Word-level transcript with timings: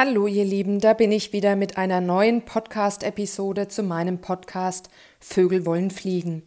Hallo 0.00 0.28
ihr 0.28 0.44
Lieben, 0.44 0.78
da 0.78 0.92
bin 0.92 1.10
ich 1.10 1.32
wieder 1.32 1.56
mit 1.56 1.76
einer 1.76 2.00
neuen 2.00 2.44
Podcast-Episode 2.44 3.66
zu 3.66 3.82
meinem 3.82 4.20
Podcast 4.20 4.90
Vögel 5.18 5.66
wollen 5.66 5.90
fliegen. 5.90 6.44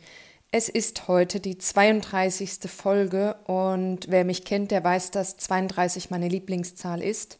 Es 0.54 0.70
ist 0.70 1.10
heute 1.10 1.42
die 1.42 1.58
32. 1.58 2.72
Folge 2.72 3.36
und 3.48 4.10
wer 4.10 4.24
mich 4.24 4.46
kennt, 4.46 4.72
der 4.72 4.86
weiß, 4.86 5.12
dass 5.12 5.36
32 5.36 6.10
meine 6.10 6.30
Lieblingszahl 6.30 7.02
ist. 7.02 7.40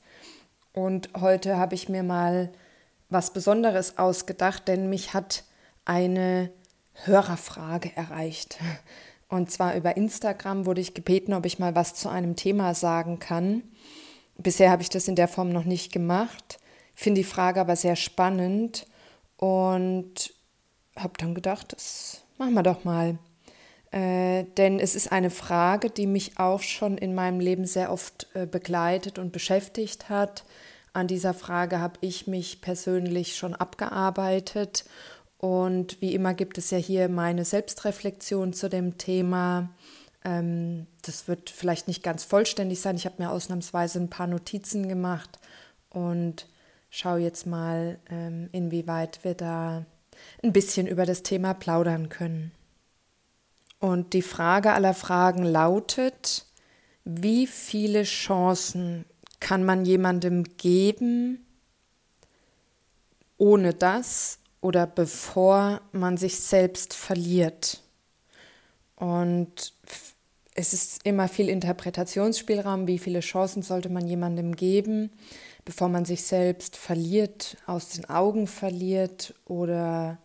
Und 0.74 1.08
heute 1.18 1.56
habe 1.56 1.76
ich 1.76 1.88
mir 1.88 2.04
mal 2.04 2.52
was 3.08 3.32
Besonderes 3.32 3.98
ausgedacht, 3.98 4.68
denn 4.68 4.90
mich 4.90 5.14
hat 5.14 5.46
eine 5.86 6.52
Hörerfrage 7.06 7.90
erreicht. 7.96 8.58
Und 9.30 9.50
zwar 9.50 9.76
über 9.76 9.96
Instagram 9.96 10.66
wurde 10.66 10.82
ich 10.82 10.94
gebeten, 10.94 11.34
ob 11.34 11.46
ich 11.46 11.58
mal 11.58 11.74
was 11.74 11.96
zu 11.96 12.10
einem 12.10 12.36
Thema 12.36 12.74
sagen 12.74 13.20
kann. 13.20 13.64
Bisher 14.42 14.72
habe 14.72 14.82
ich 14.82 14.90
das 14.90 15.08
in 15.08 15.16
der 15.16 15.28
Form 15.28 15.50
noch 15.50 15.66
nicht 15.66 15.92
gemacht, 15.92 16.60
finde 16.96 17.22
die 17.22 17.26
Frage 17.28 17.62
aber 17.62 17.76
sehr 17.76 17.96
spannend 17.96 18.88
und 19.38 20.34
habe 20.96 21.14
dann 21.18 21.36
gedacht, 21.36 21.74
das 21.74 22.22
machen 22.38 22.54
wir 22.54 22.64
doch 22.64 22.84
mal. 22.84 23.18
Äh, 23.92 24.46
denn 24.58 24.80
es 24.80 24.96
ist 24.96 25.12
eine 25.12 25.30
Frage, 25.30 25.90
die 25.90 26.08
mich 26.08 26.40
auch 26.40 26.62
schon 26.62 26.98
in 26.98 27.14
meinem 27.14 27.40
Leben 27.40 27.66
sehr 27.66 27.92
oft 27.92 28.28
äh, 28.34 28.46
begleitet 28.46 29.20
und 29.20 29.34
beschäftigt 29.34 30.10
hat. 30.10 30.46
An 30.94 31.08
dieser 31.08 31.34
Frage 31.34 31.80
habe 31.80 32.00
ich 32.02 32.26
mich 32.28 32.62
persönlich 32.62 33.36
schon 33.36 33.54
abgearbeitet 33.54 34.86
und 35.38 36.00
wie 36.02 36.14
immer 36.14 36.34
gibt 36.34 36.58
es 36.58 36.70
ja 36.72 36.78
hier 36.78 37.10
meine 37.10 37.46
Selbstreflexion 37.46 38.54
zu 38.54 38.70
dem 38.70 38.98
Thema. 38.98 39.70
Ähm, 40.24 40.88
das 41.02 41.28
wird 41.28 41.50
vielleicht 41.50 41.88
nicht 41.88 42.04
ganz 42.04 42.24
vollständig 42.24 42.82
sein. 42.82 42.96
Ich 42.96 43.06
habe 43.06 43.22
mir 43.22 43.32
ausnahmsweise 43.32 44.00
ein 44.00 44.10
paar 44.10 44.28
Notizen 44.28 44.88
gemacht 44.88 45.40
und 45.90 46.48
schaue 46.90 47.20
jetzt 47.20 47.48
mal, 47.48 48.00
ähm, 48.10 48.50
inwieweit 48.52 49.24
wir 49.24 49.34
da 49.34 49.86
ein 50.44 50.54
bisschen 50.54 50.88
über 50.88 51.06
das 51.06 51.24
Thema 51.24 51.54
plaudern 51.54 52.10
können. 52.10 52.52
Und 53.80 54.14
die 54.14 54.22
Frage 54.22 54.74
aller 54.74 54.94
Fragen 54.94 55.44
lautet, 55.44 56.46
wie 57.04 57.48
viele 57.48 58.04
Chancen 58.04 59.06
kann 59.40 59.64
man 59.64 59.86
jemandem 59.86 60.44
geben, 60.58 61.44
ohne 63.38 63.74
das 63.74 64.38
oder 64.62 64.86
bevor 64.86 65.82
man 65.94 66.18
sich 66.18 66.40
selbst 66.40 66.94
verliert? 66.94 67.82
Und 68.96 69.74
es 70.54 70.74
ist 70.74 71.06
immer 71.06 71.28
viel 71.28 71.50
Interpretationsspielraum, 71.50 72.88
wie 72.88 73.00
viele 73.00 73.22
Chancen 73.22 73.62
sollte 73.62 73.90
man 73.90 74.08
jemandem 74.08 74.56
geben, 74.56 75.12
bevor 75.64 75.88
man 75.88 76.06
sich 76.06 76.24
selbst 76.24 76.76
verliert, 76.76 77.58
aus 77.66 77.90
den 77.90 78.10
Augen 78.10 78.48
verliert 78.48 79.34
oder 79.46 80.18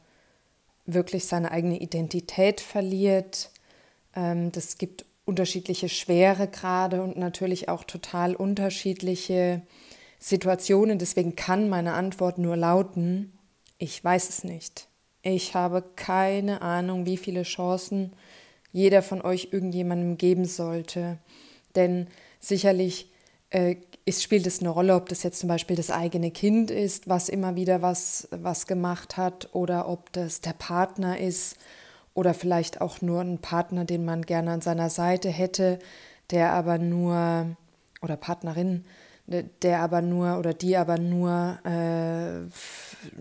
wirklich 0.84 1.27
seine 1.27 1.50
eigene 1.50 1.78
Identität 1.78 2.60
verliert. 2.60 3.50
Ähm, 4.14 4.50
das 4.52 4.78
gibt 4.78 5.05
unterschiedliche 5.24 5.88
Schweregrade 5.88 7.02
und 7.02 7.16
natürlich 7.16 7.68
auch 7.68 7.84
total 7.84 8.34
unterschiedliche 8.34 9.62
Situationen. 10.18 10.98
Deswegen 10.98 11.36
kann 11.36 11.68
meine 11.68 11.94
Antwort 11.94 12.38
nur 12.38 12.56
lauten, 12.56 13.33
ich 13.78 14.02
weiß 14.02 14.28
es 14.28 14.44
nicht. 14.44 14.88
Ich 15.22 15.55
habe 15.55 15.83
keine 15.96 16.62
Ahnung, 16.62 17.05
wie 17.05 17.16
viele 17.16 17.42
Chancen 17.42 18.12
jeder 18.77 19.00
von 19.00 19.22
euch 19.22 19.48
irgendjemandem 19.52 20.19
geben 20.19 20.44
sollte. 20.44 21.16
Denn 21.77 22.08
sicherlich 22.41 23.10
äh, 23.48 23.77
ist, 24.05 24.22
spielt 24.22 24.46
es 24.46 24.60
eine 24.60 24.68
Rolle, 24.68 24.94
ob 24.94 25.08
das 25.08 25.22
jetzt 25.22 25.41
zum 25.41 25.48
Beispiel 25.48 25.77
das 25.77 25.91
eigene 25.91 26.30
Kind 26.30 26.70
ist, 26.70 27.08
was 27.08 27.30
immer 27.30 27.56
wieder 27.56 27.80
was, 27.80 28.28
was 28.30 28.66
gemacht 28.66 29.16
hat, 29.16 29.48
oder 29.55 29.88
ob 29.88 30.12
das 30.12 30.42
der 30.42 30.52
Partner 30.52 31.18
ist 31.18 31.56
oder 32.12 32.34
vielleicht 32.34 32.83
auch 32.83 33.01
nur 33.01 33.23
ein 33.23 33.39
Partner, 33.39 33.86
den 33.86 34.05
man 34.05 34.23
gerne 34.23 34.51
an 34.51 34.61
seiner 34.61 34.90
Seite 34.90 35.30
hätte, 35.30 35.78
der 36.30 36.52
aber 36.52 36.77
nur, 36.77 37.56
oder 38.02 38.18
Partnerin, 38.18 38.84
der 39.62 39.80
aber 39.80 40.02
nur 40.02 40.39
oder 40.39 40.52
die 40.52 40.77
aber 40.77 40.98
nur 40.98 41.58
äh, 41.64 42.42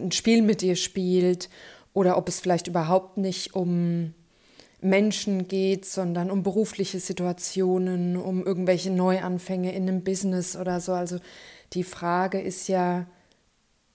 ein 0.01 0.11
Spiel 0.11 0.41
mit 0.41 0.61
dir 0.61 0.75
spielt, 0.75 1.49
oder 1.93 2.17
ob 2.17 2.27
es 2.27 2.41
vielleicht 2.41 2.67
überhaupt 2.67 3.15
nicht 3.15 3.55
um 3.55 4.13
Menschen 4.81 5.47
geht, 5.47 5.85
sondern 5.85 6.29
um 6.29 6.43
berufliche 6.43 6.99
Situationen, 6.99 8.17
um 8.17 8.45
irgendwelche 8.45 8.91
Neuanfänge 8.91 9.73
in 9.73 9.83
einem 9.83 10.03
Business 10.03 10.55
oder 10.55 10.79
so. 10.79 10.93
Also 10.93 11.19
die 11.73 11.83
Frage 11.83 12.39
ist 12.39 12.67
ja 12.67 13.05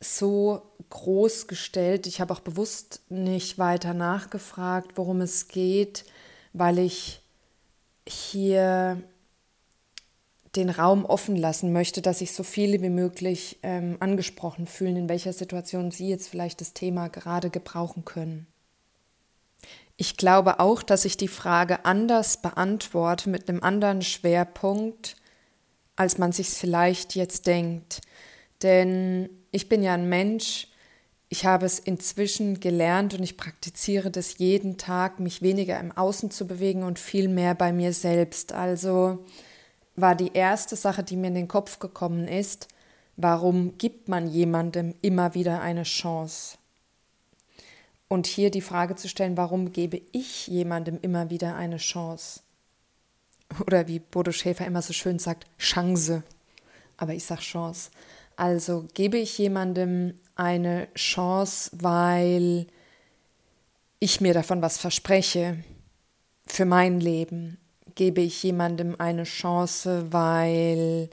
so 0.01 0.63
groß 0.89 1.47
gestellt. 1.47 2.07
Ich 2.07 2.21
habe 2.21 2.33
auch 2.33 2.41
bewusst 2.41 3.03
nicht 3.09 3.59
weiter 3.59 3.95
nachgefragt, 3.95 4.93
worum 4.97 5.21
es 5.21 5.49
geht, 5.49 6.05
weil 6.53 6.79
ich 6.79 7.21
hier 8.07 9.01
den 10.57 10.71
Raum 10.71 11.05
offen 11.05 11.37
lassen 11.37 11.73
möchte, 11.73 12.03
dass 12.03 12.19
sich 12.19 12.33
so 12.33 12.43
viele 12.43 12.83
wie 12.83 12.91
möglich 12.91 13.59
ähm, 13.63 13.97
angesprochen 14.01 14.67
fühlen, 14.67 14.97
in 14.97 15.09
welcher 15.09 15.33
Situation 15.33 15.93
sie 15.93 16.09
jetzt 16.09 16.29
vielleicht 16.29 16.61
das 16.61 16.73
Thema 16.73 17.09
gerade 17.09 17.51
gebrauchen 17.51 18.05
können. 18.05 18.47
Ich 20.01 20.17
glaube 20.17 20.61
auch, 20.61 20.83
dass 20.83 21.05
ich 21.05 21.19
die 21.19 21.29
Frage 21.29 21.85
anders 21.85 22.41
beantworte 22.41 23.29
mit 23.29 23.51
einem 23.51 23.63
anderen 23.63 24.01
Schwerpunkt, 24.01 25.15
als 25.95 26.17
man 26.17 26.33
sich 26.33 26.49
vielleicht 26.49 27.15
jetzt 27.17 27.47
denkt. 27.47 28.01
Denn 28.63 29.29
ich 29.51 29.69
bin 29.69 29.83
ja 29.83 29.93
ein 29.93 30.09
Mensch, 30.09 30.69
ich 31.29 31.45
habe 31.45 31.67
es 31.67 31.79
inzwischen 31.79 32.61
gelernt 32.61 33.13
und 33.13 33.23
ich 33.23 33.37
praktiziere 33.37 34.11
das 34.11 34.39
jeden 34.39 34.79
Tag, 34.79 35.21
mich 35.21 35.43
weniger 35.43 35.79
im 35.79 35.93
Außen 35.93 36.31
zu 36.31 36.47
bewegen 36.47 36.83
und 36.83 36.99
viel 36.99 37.29
mehr 37.29 37.55
bei 37.55 37.71
mir 37.71 37.93
selbst. 37.93 38.55
Also 38.55 39.27
war 39.97 40.15
die 40.15 40.33
erste 40.33 40.77
Sache, 40.77 41.03
die 41.03 41.17
mir 41.17 41.27
in 41.27 41.35
den 41.35 41.49
Kopf 41.49 41.79
gekommen 41.79 42.27
ist, 42.27 42.69
warum 43.19 43.77
gibt 43.77 44.09
man 44.09 44.29
jemandem 44.29 44.95
immer 45.03 45.35
wieder 45.35 45.61
eine 45.61 45.83
Chance? 45.83 46.57
Und 48.13 48.27
hier 48.27 48.51
die 48.51 48.61
Frage 48.61 48.97
zu 48.97 49.09
stellen, 49.09 49.37
warum 49.37 49.71
gebe 49.71 50.03
ich 50.11 50.49
jemandem 50.49 50.99
immer 51.01 51.31
wieder 51.31 51.55
eine 51.55 51.77
Chance? 51.77 52.41
Oder 53.65 53.87
wie 53.87 54.01
Bodo 54.01 54.33
Schäfer 54.33 54.67
immer 54.67 54.83
so 54.83 54.93
schön 54.93 55.21
sagt, 55.21 55.47
Chance. 55.59 56.25
Aber 56.97 57.15
ich 57.15 57.25
sage 57.25 57.43
Chance. 57.43 57.93
Also 58.35 58.85
gebe 58.95 59.17
ich 59.17 59.39
jemandem 59.39 60.15
eine 60.35 60.93
Chance, 60.95 61.71
weil 61.75 62.67
ich 64.01 64.21
mir 64.21 64.35
davon 64.35 64.61
was 64.61 64.77
verspreche 64.77 65.63
für 66.49 66.65
mein 66.65 66.99
Leben. 66.99 67.59
Gebe 67.95 68.23
ich 68.23 68.43
jemandem 68.43 68.97
eine 68.99 69.23
Chance, 69.23 70.07
weil 70.11 71.11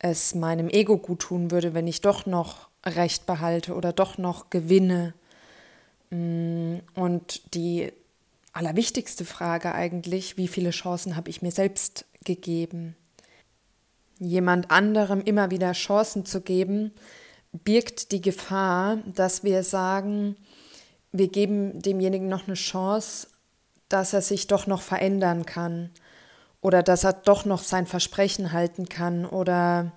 es 0.00 0.34
meinem 0.34 0.68
Ego 0.68 0.98
gut 0.98 1.20
tun 1.20 1.52
würde, 1.52 1.74
wenn 1.74 1.86
ich 1.86 2.00
doch 2.00 2.26
noch 2.26 2.70
Recht 2.84 3.24
behalte 3.24 3.76
oder 3.76 3.92
doch 3.92 4.18
noch 4.18 4.50
gewinne 4.50 5.14
und 6.94 7.54
die 7.54 7.92
allerwichtigste 8.52 9.24
Frage 9.24 9.74
eigentlich, 9.74 10.36
wie 10.36 10.48
viele 10.48 10.70
Chancen 10.70 11.16
habe 11.16 11.30
ich 11.30 11.42
mir 11.42 11.50
selbst 11.50 12.04
gegeben? 12.24 12.96
Jemand 14.18 14.70
anderem 14.70 15.20
immer 15.20 15.50
wieder 15.50 15.72
Chancen 15.72 16.24
zu 16.24 16.40
geben, 16.40 16.92
birgt 17.52 18.12
die 18.12 18.20
Gefahr, 18.20 18.98
dass 19.06 19.44
wir 19.44 19.62
sagen, 19.62 20.36
wir 21.12 21.28
geben 21.28 21.80
demjenigen 21.82 22.28
noch 22.28 22.46
eine 22.46 22.54
Chance, 22.54 23.28
dass 23.88 24.12
er 24.12 24.22
sich 24.22 24.46
doch 24.46 24.66
noch 24.66 24.82
verändern 24.82 25.46
kann 25.46 25.90
oder 26.60 26.82
dass 26.82 27.04
er 27.04 27.12
doch 27.12 27.44
noch 27.44 27.62
sein 27.62 27.86
Versprechen 27.86 28.52
halten 28.52 28.88
kann 28.88 29.26
oder 29.26 29.92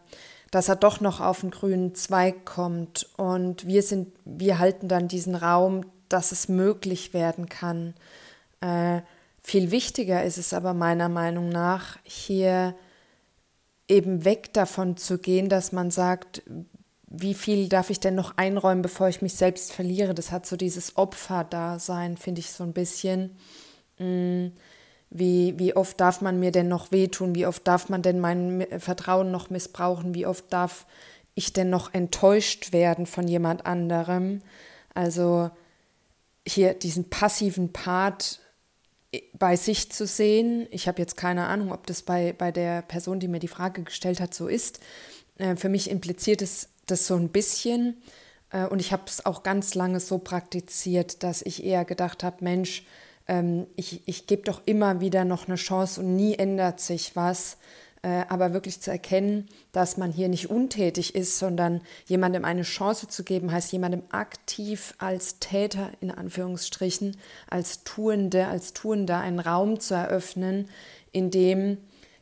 dass 0.52 0.70
er 0.70 0.76
doch 0.76 1.00
noch 1.00 1.20
auf 1.20 1.42
den 1.42 1.52
grünen 1.52 1.96
Zweig 1.96 2.46
kommt 2.46 3.08
und 3.18 3.66
wir 3.66 3.84
sind 3.84 4.14
wir 4.26 4.60
halten 4.60 4.88
dann 4.88 5.08
diesen 5.08 5.36
Raum 5.36 5.86
dass 6.10 6.32
es 6.32 6.50
möglich 6.50 7.14
werden 7.14 7.50
kann. 7.50 7.94
Äh, 8.62 9.02
viel 9.44 9.72
wichtiger 9.72 10.24
ist 10.24 10.38
es 10.38 10.54
aber 10.54 10.74
meiner 10.74 11.10
Meinung 11.10 11.50
nach, 11.50 11.98
hier 12.04 12.76
eben 13.88 14.26
weg 14.26 14.54
davon 14.54 14.98
zu 14.98 15.18
gehen, 15.18 15.50
dass 15.50 15.72
man 15.72 15.92
sagt, 15.92 16.44
wie 17.10 17.34
viel 17.34 17.70
darf 17.70 17.90
ich 17.90 18.02
denn 18.02 18.16
noch 18.16 18.36
einräumen, 18.36 18.82
bevor 18.82 19.08
ich 19.08 19.22
mich 19.22 19.36
selbst 19.36 19.72
verliere? 19.72 20.14
Das 20.14 20.32
hat 20.32 20.46
so 20.46 20.58
dieses 20.58 20.98
Opferdasein, 20.98 22.18
finde 22.18 22.40
ich 22.40 22.52
so 22.52 22.64
ein 22.64 22.74
bisschen. 22.74 23.38
Mm, 23.98 24.48
wie, 25.10 25.58
wie 25.58 25.76
oft 25.76 26.00
darf 26.02 26.20
man 26.20 26.40
mir 26.40 26.52
denn 26.52 26.68
noch 26.68 26.92
wehtun? 26.92 27.34
Wie 27.34 27.46
oft 27.46 27.66
darf 27.66 27.88
man 27.88 28.02
denn 28.02 28.20
mein 28.20 28.68
Vertrauen 28.80 29.32
noch 29.32 29.50
missbrauchen? 29.50 30.14
Wie 30.14 30.26
oft 30.26 30.52
darf 30.52 30.86
ich 31.34 31.54
denn 31.54 31.70
noch 31.70 31.94
enttäuscht 31.94 32.74
werden 32.74 33.06
von 33.06 33.26
jemand 33.28 33.66
anderem? 33.66 34.42
Also 34.94 35.50
hier 36.48 36.74
diesen 36.74 37.10
passiven 37.10 37.74
Part 37.74 38.40
bei 39.34 39.56
sich 39.56 39.92
zu 39.92 40.06
sehen. 40.06 40.68
Ich 40.72 40.88
habe 40.88 41.00
jetzt 41.02 41.18
keine 41.18 41.48
Ahnung, 41.48 41.72
ob 41.72 41.88
das 41.88 42.02
bei, 42.02 42.34
bei 42.34 42.52
der 42.52 42.82
Person, 42.82 43.20
die 43.20 43.28
mir 43.28 43.40
die 43.40 43.48
Frage 43.48 43.84
gestellt 43.84 44.20
hat, 44.20 44.34
so 44.34 44.48
ist. 44.48 44.80
Äh, 45.38 45.56
für 45.56 45.70
mich 45.70 45.90
impliziert 45.90 46.42
es 46.42 46.70
das 46.86 47.08
so 47.08 47.16
ein 47.16 47.30
bisschen. 47.30 48.02
Äh, 48.52 48.66
und 48.66 48.80
ich 48.80 48.92
habe 48.92 49.04
es 49.08 49.26
auch 49.26 49.44
ganz 49.44 49.76
lange 49.76 50.00
so 50.00 50.18
praktiziert, 50.18 51.24
dass 51.24 51.42
ich 51.42 51.64
eher 51.64 51.86
gedacht 51.86 52.24
habe, 52.24 52.44
Mensch, 52.44 52.86
ähm, 53.28 53.68
ich, 53.76 54.08
ich 54.08 54.28
gebe 54.28 54.44
doch 54.44 54.62
immer 54.66 55.00
wieder 55.00 55.26
noch 55.26 55.48
eine 55.48 55.56
Chance 55.56 56.02
und 56.02 56.16
nie 56.16 56.36
ändert 56.36 56.80
sich 56.80 57.16
was. 57.16 57.58
Äh, 58.04 58.26
aber 58.30 58.54
wirklich 58.54 58.80
zu 58.80 58.92
erkennen, 58.92 59.48
dass 59.72 59.98
man 59.98 60.12
hier 60.12 60.30
nicht 60.30 60.50
untätig 60.50 61.16
ist, 61.16 61.40
sondern 61.40 61.82
jemandem 62.06 62.46
eine 62.46 62.62
Chance 62.62 63.08
zu 63.08 63.24
geben, 63.24 63.52
heißt 63.52 63.72
jemandem 63.72 64.04
aktiv 64.12 64.94
als 65.00 65.40
Täter 65.40 65.90
in 66.00 66.12
Anführungsstrichen, 66.12 67.18
als 67.50 67.84
Tuende, 67.84 68.48
als 68.48 68.74
Tuender 68.74 69.20
einen 69.20 69.40
Raum 69.40 69.80
zu 69.80 69.96
eröffnen, 69.96 70.70
in 71.12 71.32
dem 71.32 71.78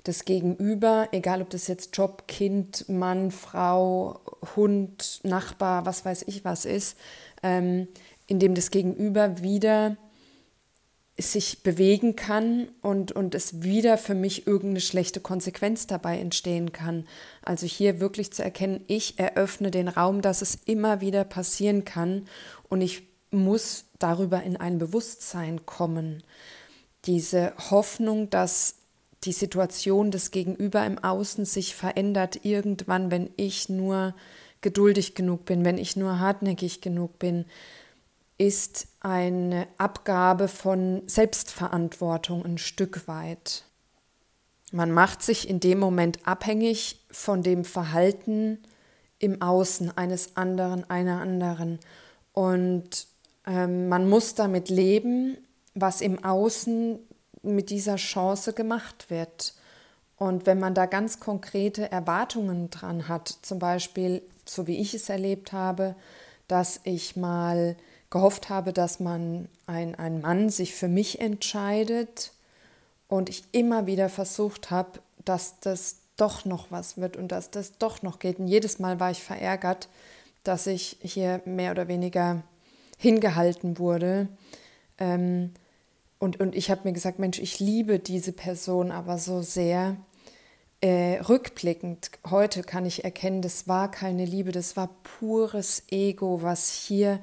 das 0.05 0.23
Gegenüber, 0.23 1.09
egal 1.11 1.41
ob 1.41 1.49
das 1.49 1.67
jetzt 1.67 1.97
Job, 1.97 2.27
Kind, 2.27 2.87
Mann, 2.87 3.31
Frau, 3.31 4.21
Hund, 4.55 5.19
Nachbar, 5.23 5.85
was 5.85 6.05
weiß 6.05 6.23
ich 6.27 6.45
was 6.45 6.65
ist, 6.65 6.95
ähm, 7.43 7.87
in 8.27 8.39
dem 8.39 8.55
das 8.55 8.71
Gegenüber 8.71 9.41
wieder 9.41 9.97
sich 11.17 11.63
bewegen 11.63 12.17
kann 12.17 12.67
und, 12.81 13.13
und 13.13 13.35
es 13.35 13.63
wieder 13.63 13.97
für 13.97 14.15
mich 14.15 14.47
irgendeine 14.47 14.81
schlechte 14.81 15.21
Konsequenz 15.21 15.87
dabei 15.87 16.19
entstehen 16.19 16.73
kann. 16.73 17.07
Also 17.41 17.65
hier 17.65 18.01
wirklich 18.01 18.33
zu 18.33 18.43
erkennen, 18.43 18.83
ich 18.87 19.17
eröffne 19.17 19.71
den 19.71 19.87
Raum, 19.87 20.21
dass 20.21 20.41
es 20.41 20.59
immer 20.65 20.99
wieder 20.99 21.23
passieren 21.23 21.85
kann 21.85 22.27
und 22.67 22.81
ich 22.81 23.03
muss 23.31 23.85
darüber 23.97 24.43
in 24.43 24.57
ein 24.57 24.77
Bewusstsein 24.77 25.65
kommen. 25.65 26.21
Diese 27.05 27.53
Hoffnung, 27.69 28.29
dass 28.29 28.75
die 29.23 29.31
Situation 29.31 30.11
des 30.11 30.31
Gegenüber 30.31 30.85
im 30.85 31.01
Außen 31.01 31.45
sich 31.45 31.75
verändert 31.75 32.41
irgendwann, 32.43 33.09
wenn 33.09 33.29
ich 33.37 33.69
nur 33.69 34.13
geduldig 34.61 35.15
genug 35.15 35.45
bin, 35.45 35.63
wenn 35.63 35.77
ich 35.77 35.95
nur 35.95 36.19
hartnäckig 36.19 36.81
genug 36.81 37.19
bin, 37.19 37.45
ist 38.37 38.87
eine 38.99 39.67
Abgabe 39.77 40.47
von 40.47 41.03
Selbstverantwortung 41.07 42.43
ein 42.43 42.57
Stück 42.57 43.07
weit. 43.07 43.63
Man 44.71 44.91
macht 44.91 45.21
sich 45.21 45.49
in 45.49 45.59
dem 45.59 45.79
Moment 45.79 46.27
abhängig 46.27 47.05
von 47.09 47.43
dem 47.43 47.63
Verhalten 47.63 48.59
im 49.19 49.41
Außen 49.41 49.97
eines 49.97 50.35
anderen, 50.35 50.89
einer 50.89 51.21
anderen. 51.21 51.79
Und 52.33 53.07
ähm, 53.47 53.87
man 53.87 54.09
muss 54.09 54.35
damit 54.35 54.69
leben, 54.69 55.37
was 55.73 56.01
im 56.01 56.23
Außen 56.23 56.99
mit 57.41 57.69
dieser 57.69 57.95
Chance 57.95 58.53
gemacht 58.53 59.09
wird. 59.09 59.53
Und 60.17 60.45
wenn 60.45 60.59
man 60.59 60.73
da 60.73 60.85
ganz 60.85 61.19
konkrete 61.19 61.91
Erwartungen 61.91 62.69
dran 62.69 63.07
hat, 63.07 63.27
zum 63.41 63.59
Beispiel, 63.59 64.21
so 64.45 64.67
wie 64.67 64.77
ich 64.77 64.93
es 64.93 65.09
erlebt 65.09 65.53
habe, 65.53 65.95
dass 66.47 66.81
ich 66.83 67.15
mal 67.15 67.75
gehofft 68.09 68.49
habe, 68.49 68.73
dass 68.73 68.99
man 68.99 69.47
ein, 69.67 69.95
ein 69.95 70.21
Mann 70.21 70.49
sich 70.49 70.73
für 70.73 70.87
mich 70.87 71.19
entscheidet 71.19 72.31
und 73.07 73.29
ich 73.29 73.43
immer 73.51 73.87
wieder 73.87 74.09
versucht 74.09 74.71
habe, 74.71 74.99
dass 75.23 75.59
das 75.59 75.97
doch 76.17 76.45
noch 76.45 76.71
was 76.71 76.97
wird 76.97 77.17
und 77.17 77.29
dass 77.29 77.51
das 77.51 77.77
doch 77.77 78.01
noch 78.01 78.19
geht. 78.19 78.39
Und 78.39 78.47
jedes 78.47 78.79
Mal 78.79 78.99
war 78.99 79.11
ich 79.11 79.21
verärgert, 79.21 79.89
dass 80.43 80.67
ich 80.67 80.97
hier 81.01 81.41
mehr 81.45 81.71
oder 81.71 81.87
weniger 81.87 82.43
hingehalten 82.97 83.77
wurde. 83.77 84.27
Ähm, 84.97 85.51
und, 86.19 86.39
und 86.39 86.55
ich 86.55 86.71
habe 86.71 86.81
mir 86.85 86.93
gesagt, 86.93 87.19
Mensch, 87.19 87.39
ich 87.39 87.59
liebe 87.59 87.99
diese 87.99 88.31
Person 88.31 88.91
aber 88.91 89.17
so 89.17 89.41
sehr. 89.41 89.97
Äh, 90.81 91.19
rückblickend, 91.21 92.11
heute 92.29 92.61
kann 92.61 92.85
ich 92.85 93.03
erkennen, 93.03 93.41
das 93.41 93.67
war 93.67 93.89
keine 93.89 94.25
Liebe, 94.25 94.51
das 94.51 94.77
war 94.77 94.89
pures 95.19 95.83
Ego, 95.89 96.41
was 96.41 96.69
hier 96.69 97.19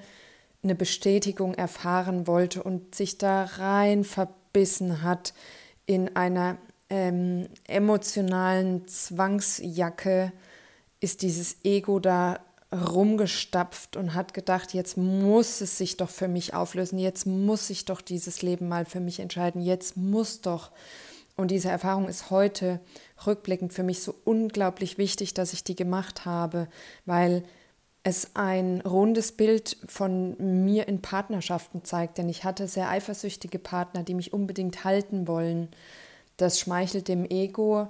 eine 0.62 0.75
Bestätigung 0.75 1.55
erfahren 1.55 2.26
wollte 2.26 2.62
und 2.62 2.94
sich 2.94 3.19
da 3.19 3.44
rein 3.44 4.05
verbissen 4.05 5.03
hat 5.03 5.35
in 5.87 6.14
einer 6.14 6.56
ähm, 6.88 7.49
emotionalen 7.67 8.87
Zwangsjacke, 8.87 10.32
ist 11.00 11.23
dieses 11.23 11.64
Ego 11.64 11.99
da 11.99 12.38
rumgestapft 12.73 13.97
und 13.97 14.14
hat 14.14 14.35
gedacht, 14.35 14.73
jetzt 14.73 14.97
muss 14.97 15.61
es 15.61 15.76
sich 15.76 15.97
doch 15.97 16.09
für 16.09 16.29
mich 16.29 16.55
auflösen, 16.55 16.99
jetzt 16.99 17.26
muss 17.26 17.69
ich 17.69 17.85
doch 17.85 18.00
dieses 18.00 18.41
Leben 18.43 18.69
mal 18.69 18.87
für 18.87 19.00
mich 19.00 19.20
entscheiden, 19.20 19.61
jetzt 19.61 19.97
muss 19.97 20.41
doch. 20.41 20.70
Und 21.37 21.50
diese 21.50 21.70
Erfahrung 21.70 22.09
ist 22.09 22.31
heute 22.31 22.81
rückblickend 23.26 23.73
für 23.73 23.82
mich 23.82 24.03
so 24.03 24.14
unglaublich 24.25 24.97
wichtig, 24.97 25.35
dass 25.35 25.53
ich 25.53 25.64
die 25.64 25.75
gemacht 25.75 26.25
habe, 26.25 26.69
weil 27.05 27.43
es 28.04 28.34
ein 28.34 28.81
rundes 28.81 29.32
Bild 29.32 29.76
von 29.87 30.37
mir 30.64 30.88
in 30.88 31.02
Partnerschaften 31.02 31.84
zeigt, 31.84 32.19
denn 32.19 32.28
ich 32.28 32.44
hatte 32.44 32.66
sehr 32.66 32.88
eifersüchtige 32.88 33.58
Partner, 33.58 34.02
die 34.02 34.14
mich 34.14 34.32
unbedingt 34.32 34.84
halten 34.84 35.28
wollen. 35.28 35.69
Das 36.37 36.58
schmeichelt 36.58 37.06
dem 37.06 37.25
Ego, 37.25 37.88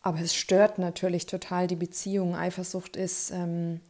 aber 0.00 0.20
es 0.20 0.34
stört 0.34 0.78
natürlich 0.78 1.26
total 1.26 1.68
die 1.68 1.76
Beziehung. 1.76 2.34
Eifersucht 2.34 2.96
ist 2.96 3.30
ähm, 3.30 3.80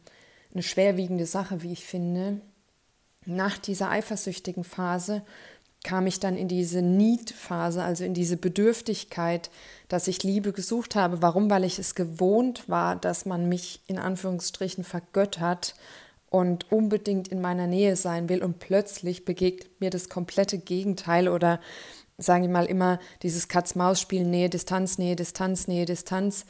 eine 0.53 0.61
schwerwiegende 0.61 1.25
Sache, 1.25 1.63
wie 1.63 1.73
ich 1.73 1.83
finde. 1.83 2.39
Nach 3.25 3.57
dieser 3.57 3.89
eifersüchtigen 3.89 4.63
Phase 4.63 5.23
kam 5.83 6.07
ich 6.07 6.19
dann 6.19 6.37
in 6.37 6.47
diese 6.47 6.81
Need-Phase, 6.81 7.83
also 7.83 8.03
in 8.03 8.13
diese 8.13 8.37
Bedürftigkeit, 8.37 9.49
dass 9.89 10.07
ich 10.07 10.23
Liebe 10.23 10.53
gesucht 10.53 10.95
habe. 10.95 11.21
Warum? 11.21 11.49
Weil 11.49 11.65
ich 11.65 11.77
es 11.77 11.93
gewohnt 11.93 12.69
war, 12.69 12.95
dass 12.95 13.25
man 13.25 13.49
mich 13.49 13.81
in 13.87 13.99
Anführungsstrichen 13.99 14.83
vergöttert 14.83 15.75
und 16.29 16.71
unbedingt 16.71 17.27
in 17.27 17.41
meiner 17.41 17.67
Nähe 17.67 17.95
sein 17.95 18.29
will 18.29 18.43
und 18.43 18.59
plötzlich 18.59 19.25
begegnet 19.25 19.79
mir 19.79 19.89
das 19.89 20.09
komplette 20.09 20.57
Gegenteil 20.57 21.27
oder 21.27 21.59
sage 22.17 22.45
ich 22.45 22.49
mal 22.49 22.65
immer 22.65 22.99
dieses 23.21 23.47
Katz-Maus-Spiel 23.47 24.23
Nähe, 24.23 24.49
Distanz, 24.49 24.97
Nähe, 24.97 25.15
Distanz, 25.15 25.67
Nähe, 25.67 25.85
Distanz. 25.85 26.45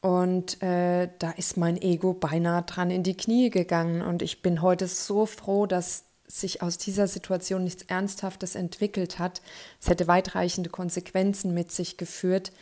Und 0.00 0.62
äh, 0.62 1.08
da 1.18 1.30
ist 1.32 1.56
mein 1.56 1.80
Ego 1.80 2.14
beinahe 2.14 2.62
dran 2.62 2.90
in 2.90 3.02
die 3.02 3.16
Knie 3.16 3.50
gegangen. 3.50 4.02
Und 4.02 4.22
ich 4.22 4.42
bin 4.42 4.62
heute 4.62 4.86
so 4.86 5.26
froh, 5.26 5.66
dass 5.66 6.04
sich 6.28 6.62
aus 6.62 6.78
dieser 6.78 7.08
Situation 7.08 7.64
nichts 7.64 7.82
Ernsthaftes 7.84 8.54
entwickelt 8.54 9.18
hat. 9.18 9.40
Es 9.80 9.88
hätte 9.88 10.06
weitreichende 10.06 10.70
Konsequenzen 10.70 11.54
mit 11.54 11.72
sich 11.72 11.96
geführt. 11.96 12.52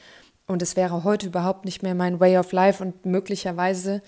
Und 0.47 0.63
es 0.63 0.77
wäre 0.77 1.03
heute 1.03 1.27
überhaupt 1.27 1.65
nicht 1.65 1.83
mehr 1.83 1.97
mein 1.97 2.21
Way 2.21 2.39
of 2.39 2.53
Life. 2.53 2.83
Und 2.83 3.05
möglicherweise 3.05 4.01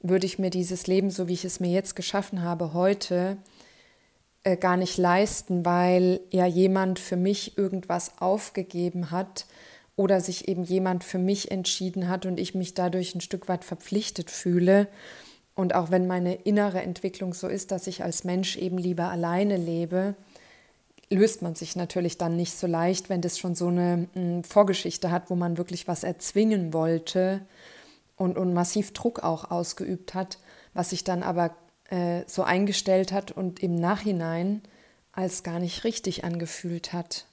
würde 0.00 0.26
ich 0.26 0.38
mir 0.38 0.50
dieses 0.50 0.86
Leben, 0.86 1.10
so 1.10 1.28
wie 1.28 1.34
ich 1.34 1.44
es 1.44 1.60
mir 1.60 1.70
jetzt 1.70 1.94
geschaffen 1.94 2.42
habe, 2.42 2.72
heute 2.72 3.36
äh, 4.44 4.56
gar 4.56 4.76
nicht 4.76 4.96
leisten, 4.96 5.64
weil 5.64 6.20
ja 6.30 6.46
jemand 6.46 6.98
für 6.98 7.16
mich 7.16 7.56
irgendwas 7.58 8.18
aufgegeben 8.18 9.10
hat 9.10 9.46
oder 9.94 10.20
sich 10.20 10.48
eben 10.48 10.64
jemand 10.64 11.04
für 11.04 11.18
mich 11.18 11.50
entschieden 11.50 12.08
hat 12.08 12.26
und 12.26 12.40
ich 12.40 12.54
mich 12.54 12.74
dadurch 12.74 13.14
ein 13.14 13.20
Stück 13.20 13.48
weit 13.48 13.64
verpflichtet 13.64 14.30
fühle. 14.30 14.88
Und 15.54 15.74
auch 15.74 15.90
wenn 15.90 16.06
meine 16.06 16.34
innere 16.34 16.82
Entwicklung 16.82 17.34
so 17.34 17.48
ist, 17.48 17.70
dass 17.72 17.86
ich 17.86 18.02
als 18.02 18.24
Mensch 18.24 18.56
eben 18.56 18.78
lieber 18.78 19.10
alleine 19.10 19.56
lebe, 19.56 20.14
löst 21.10 21.42
man 21.42 21.54
sich 21.54 21.76
natürlich 21.76 22.16
dann 22.16 22.36
nicht 22.36 22.56
so 22.56 22.66
leicht, 22.66 23.10
wenn 23.10 23.20
das 23.20 23.38
schon 23.38 23.54
so 23.54 23.68
eine 23.68 24.08
m, 24.14 24.44
Vorgeschichte 24.44 25.10
hat, 25.10 25.28
wo 25.30 25.34
man 25.34 25.58
wirklich 25.58 25.86
was 25.86 26.04
erzwingen 26.04 26.72
wollte 26.72 27.42
und, 28.16 28.38
und 28.38 28.54
massiv 28.54 28.92
Druck 28.92 29.22
auch 29.22 29.50
ausgeübt 29.50 30.14
hat, 30.14 30.38
was 30.74 30.90
sich 30.90 31.04
dann 31.04 31.22
aber 31.22 31.54
äh, 31.90 32.22
so 32.26 32.42
eingestellt 32.42 33.12
hat 33.12 33.30
und 33.30 33.62
im 33.62 33.74
Nachhinein 33.74 34.62
als 35.12 35.42
gar 35.42 35.58
nicht 35.58 35.84
richtig 35.84 36.24
angefühlt 36.24 36.94
hat. 36.94 37.26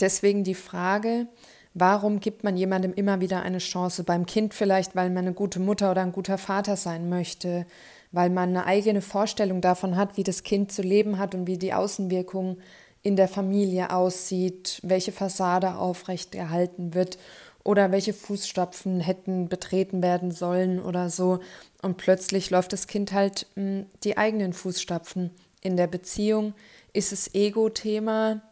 Deswegen 0.00 0.44
die 0.44 0.54
Frage, 0.54 1.26
warum 1.74 2.20
gibt 2.20 2.44
man 2.44 2.56
jemandem 2.56 2.92
immer 2.94 3.20
wieder 3.20 3.42
eine 3.42 3.58
Chance? 3.58 4.04
Beim 4.04 4.26
Kind 4.26 4.54
vielleicht, 4.54 4.96
weil 4.96 5.10
man 5.10 5.26
eine 5.26 5.34
gute 5.34 5.60
Mutter 5.60 5.90
oder 5.90 6.02
ein 6.02 6.12
guter 6.12 6.38
Vater 6.38 6.76
sein 6.76 7.08
möchte, 7.08 7.66
weil 8.12 8.30
man 8.30 8.50
eine 8.50 8.66
eigene 8.66 9.02
Vorstellung 9.02 9.60
davon 9.60 9.96
hat, 9.96 10.16
wie 10.16 10.24
das 10.24 10.42
Kind 10.42 10.72
zu 10.72 10.82
leben 10.82 11.18
hat 11.18 11.34
und 11.34 11.46
wie 11.46 11.58
die 11.58 11.74
Außenwirkung 11.74 12.58
in 13.02 13.16
der 13.16 13.28
Familie 13.28 13.90
aussieht, 13.90 14.80
welche 14.82 15.12
Fassade 15.12 15.76
aufrechterhalten 15.76 16.94
wird 16.94 17.18
oder 17.64 17.92
welche 17.92 18.14
Fußstapfen 18.14 19.00
hätten 19.00 19.48
betreten 19.48 20.02
werden 20.02 20.30
sollen 20.30 20.80
oder 20.80 21.10
so. 21.10 21.40
Und 21.82 21.96
plötzlich 21.96 22.50
läuft 22.50 22.72
das 22.72 22.86
Kind 22.86 23.12
halt 23.12 23.46
mh, 23.54 23.62
hm, 23.62 23.86
die 24.04 24.16
eigenen 24.16 24.52
Fußstapfen. 24.52 25.30
In 25.60 25.76
der 25.76 25.86
Beziehung 25.86 26.54
ist 26.92 27.12
es 27.12 27.34
Ego-Thema. 27.34 28.42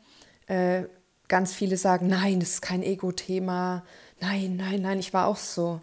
Äh, 0.49 0.85
ganz 1.29 1.53
viele 1.53 1.77
sagen, 1.77 2.09
nein, 2.09 2.41
das 2.41 2.51
ist 2.51 2.63
kein 2.63 2.83
Ego-Thema, 2.83 3.85
nein, 4.21 4.57
nein, 4.57 4.83
nein, 4.83 4.99
ich 4.99 5.13
war 5.13 5.27
auch 5.27 5.37
so. 5.37 5.81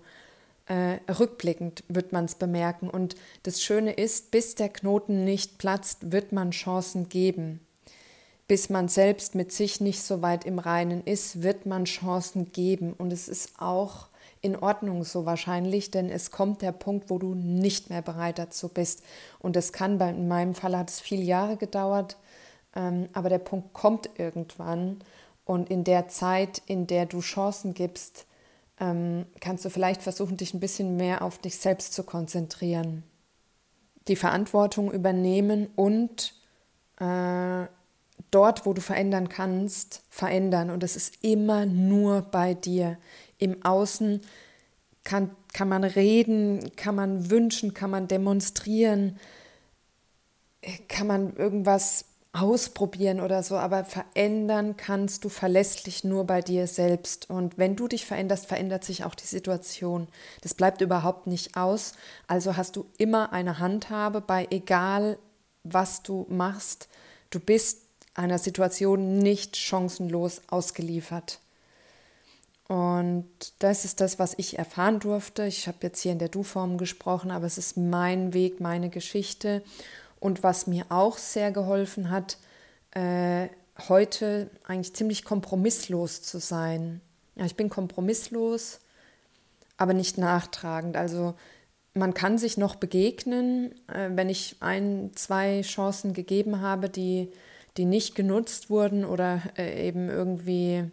Äh, 0.66 1.00
rückblickend 1.12 1.84
wird 1.90 2.14
man 2.14 2.26
es 2.26 2.36
bemerken. 2.36 2.90
Und 2.90 3.16
das 3.44 3.62
Schöne 3.62 3.92
ist, 3.92 4.32
bis 4.32 4.56
der 4.56 4.70
Knoten 4.70 5.26
nicht 5.26 5.58
platzt, 5.58 6.14
wird 6.14 6.32
man 6.32 6.52
Chancen 6.52 7.10
geben. 7.10 7.60
Bis 8.48 8.70
man 8.70 8.88
selbst 8.88 9.36
mit 9.36 9.52
sich 9.52 9.82
nicht 9.82 10.02
so 10.02 10.22
weit 10.22 10.46
im 10.46 10.60
Reinen 10.60 11.04
ist, 11.04 11.44
wird 11.44 11.66
man 11.66 11.84
Chancen 11.84 12.54
geben. 12.54 12.94
Und 12.94 13.12
es 13.12 13.28
ist 13.28 13.60
auch 13.60 14.08
in 14.44 14.58
Ordnung 14.58 15.06
so 15.06 15.26
wahrscheinlich, 15.26 15.90
denn 15.90 16.10
es 16.10 16.30
kommt 16.30 16.62
der 16.62 16.74
Punkt, 16.74 17.10
wo 17.10 17.18
du 17.18 17.34
nicht 17.34 17.90
mehr 17.90 18.02
bereit 18.02 18.38
dazu 18.38 18.68
bist. 18.68 19.02
Und 19.40 19.56
das 19.56 19.72
kann, 19.72 19.98
bei, 19.98 20.10
in 20.10 20.28
meinem 20.28 20.54
Fall 20.54 20.78
hat 20.78 20.90
es 20.90 21.00
viele 21.00 21.24
Jahre 21.24 21.56
gedauert, 21.56 22.18
ähm, 22.76 23.08
aber 23.14 23.30
der 23.30 23.40
Punkt 23.40 23.74
kommt 23.74 24.10
irgendwann. 24.18 25.00
Und 25.46 25.70
in 25.70 25.84
der 25.84 26.08
Zeit, 26.08 26.62
in 26.66 26.88
der 26.88 27.06
du 27.06 27.20
Chancen 27.20 27.74
gibst, 27.74 28.26
ähm, 28.80 29.26
kannst 29.40 29.66
du 29.66 29.70
vielleicht 29.70 30.02
versuchen, 30.02 30.38
dich 30.38 30.54
ein 30.54 30.60
bisschen 30.60 30.96
mehr 30.98 31.22
auf 31.22 31.38
dich 31.38 31.58
selbst 31.58 31.94
zu 31.94 32.04
konzentrieren. 32.04 33.04
Die 34.08 34.16
Verantwortung 34.16 34.92
übernehmen 34.92 35.70
und 35.76 36.34
äh, 37.00 37.68
dort, 38.32 38.66
wo 38.66 38.74
du 38.74 38.82
verändern 38.82 39.30
kannst, 39.30 40.04
verändern. 40.10 40.70
Und 40.70 40.84
es 40.84 40.96
ist 40.96 41.24
immer 41.24 41.66
nur 41.66 42.22
bei 42.22 42.54
dir. 42.54 42.98
Im 43.38 43.64
Außen 43.64 44.22
kann, 45.04 45.32
kann 45.54 45.70
man 45.70 45.84
reden, 45.84 46.76
kann 46.76 46.96
man 46.96 47.30
wünschen, 47.30 47.74
kann 47.74 47.92
man 47.92 48.08
demonstrieren, 48.08 49.20
kann 50.88 51.08
man 51.08 51.36
irgendwas 51.36 52.06
ausprobieren 52.34 53.22
oder 53.22 53.44
so, 53.44 53.58
aber 53.58 53.86
verändern 53.86 54.76
kannst 54.76 55.24
du 55.24 55.30
verlässlich 55.30 56.04
nur 56.04 56.26
bei 56.26 56.42
dir 56.42 56.66
selbst. 56.66 57.30
Und 57.30 57.60
wenn 57.60 57.76
du 57.76 57.88
dich 57.88 58.08
veränderst, 58.08 58.48
verändert 58.48 58.84
sich 58.84 59.04
auch 59.04 59.14
die 59.14 59.28
Situation. 59.28 60.08
Das 60.42 60.56
bleibt 60.56 60.82
überhaupt 60.82 61.28
nicht 61.28 61.56
aus. 61.56 61.94
Also 62.28 62.58
hast 62.58 62.76
du 62.76 62.86
immer 62.98 63.32
eine 63.34 63.60
Handhabe 63.60 64.20
bei 64.20 64.48
egal, 64.50 65.20
was 65.64 66.02
du 66.02 66.26
machst. 66.28 66.90
Du 67.30 67.40
bist 67.40 67.82
einer 68.16 68.40
Situation 68.40 69.20
nicht 69.20 69.56
chancenlos 69.56 70.42
ausgeliefert. 70.48 71.40
Und 72.68 73.28
das 73.60 73.86
ist 73.86 74.02
das, 74.02 74.18
was 74.18 74.34
ich 74.38 74.58
erfahren 74.58 75.00
durfte. 75.00 75.46
Ich 75.46 75.68
habe 75.68 75.78
jetzt 75.82 76.00
hier 76.00 76.12
in 76.12 76.20
der 76.20 76.30
Du-Form 76.30 76.80
gesprochen, 76.80 77.30
aber 77.30 77.46
es 77.46 77.60
ist 77.60 77.78
mein 77.78 78.34
Weg, 78.34 78.60
meine 78.60 78.90
Geschichte. 78.90 79.64
Und 80.24 80.42
was 80.42 80.68
mir 80.68 80.86
auch 80.88 81.18
sehr 81.18 81.52
geholfen 81.52 82.10
hat, 82.10 82.38
äh, 82.92 83.50
heute 83.90 84.50
eigentlich 84.64 84.96
ziemlich 84.96 85.26
kompromisslos 85.26 86.22
zu 86.22 86.40
sein. 86.40 87.02
Ja, 87.36 87.44
ich 87.44 87.58
bin 87.58 87.68
kompromisslos, 87.68 88.80
aber 89.76 89.94
nicht 89.94 90.18
nachtragend. 90.18 90.96
Also 90.96 91.36
man 91.94 92.14
kann 92.14 92.38
sich 92.38 92.56
noch 92.56 92.76
begegnen, 92.76 93.74
äh, 93.90 94.12
wenn 94.14 94.30
ich 94.30 94.56
ein, 94.62 95.12
zwei 95.14 95.60
Chancen 95.62 96.14
gegeben 96.14 96.62
habe, 96.62 96.90
die, 96.90 97.30
die 97.76 97.84
nicht 97.84 98.16
genutzt 98.16 98.70
wurden 98.70 99.04
oder 99.04 99.42
äh, 99.58 99.86
eben 99.86 100.08
irgendwie 100.08 100.90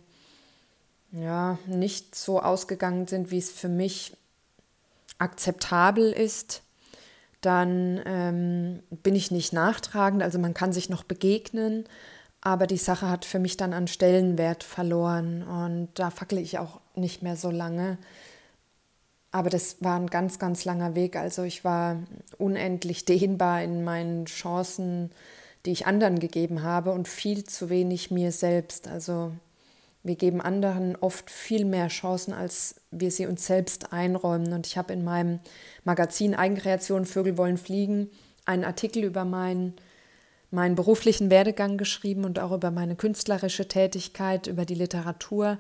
ja, 1.13 1.57
nicht 1.69 2.17
so 2.17 2.41
ausgegangen 2.41 3.07
sind, 3.07 3.31
wie 3.31 3.39
es 3.39 3.53
für 3.53 3.69
mich 3.69 4.17
akzeptabel 5.19 6.11
ist 6.11 6.65
dann 7.41 8.01
ähm, 8.05 8.83
bin 9.03 9.15
ich 9.15 9.31
nicht 9.31 9.53
nachtragend, 9.53 10.23
also 10.23 10.39
man 10.39 10.55
kann 10.55 10.73
sich 10.73 10.91
noch 10.91 11.05
begegnen, 11.05 11.85
aber 12.41 12.67
die 12.67 12.77
Sache 12.77 13.09
hat 13.09 13.25
für 13.25 13.39
mich 13.39 13.57
dann 13.57 13.73
an 13.73 13.87
Stellenwert 13.87 14.65
verloren 14.65 15.43
und 15.43 15.89
da 15.95 16.11
fackle 16.11 16.41
ich 16.41 16.59
auch 16.59 16.81
nicht 16.95 17.23
mehr 17.23 17.37
so 17.37 17.51
lange. 17.51 17.99
Aber 19.33 19.51
das 19.51 19.77
war 19.81 19.97
ein 19.97 20.09
ganz, 20.09 20.39
ganz 20.39 20.65
langer 20.65 20.95
Weg. 20.95 21.17
Also 21.17 21.45
ich 21.45 21.65
war 21.65 21.99
unendlich 22.39 23.05
dehnbar 23.05 23.63
in 23.63 23.85
meinen 23.85 24.25
Chancen, 24.27 25.13
die 25.67 25.73
ich 25.73 25.87
anderen 25.87 26.19
gegeben 26.19 26.63
habe 26.63 26.93
und 26.93 27.07
viel 27.07 27.45
zu 27.45 27.71
wenig 27.71 28.11
mir 28.11 28.33
selbst. 28.33 28.89
Also 28.89 29.33
wir 30.03 30.17
geben 30.17 30.41
anderen 30.41 30.97
oft 30.97 31.31
viel 31.31 31.65
mehr 31.65 31.89
Chancen, 31.89 32.33
als 32.33 32.77
wir 32.91 33.11
sie 33.11 33.27
uns 33.27 33.47
selbst 33.47 33.93
einräumen. 33.93 34.53
Und 34.53 34.67
ich 34.67 34.79
habe 34.79 34.93
in 34.93 35.05
meinem 35.05 35.41
Magazin 35.85 36.35
Eigenkreation 36.35 37.05
Vögel 37.05 37.37
wollen 37.37 37.59
fliegen 37.59 38.11
einen 38.47 38.65
Artikel 38.65 39.05
über 39.05 39.25
meinen, 39.25 39.75
meinen 40.51 40.75
beruflichen 40.75 41.31
Werdegang 41.31 41.77
geschrieben 41.77 42.25
und 42.25 42.39
auch 42.39 42.53
über 42.53 42.71
meine 42.71 42.97
künstlerische 42.97 43.69
Tätigkeit, 43.69 44.47
über 44.47 44.65
die 44.65 44.75
Literatur. 44.75 45.59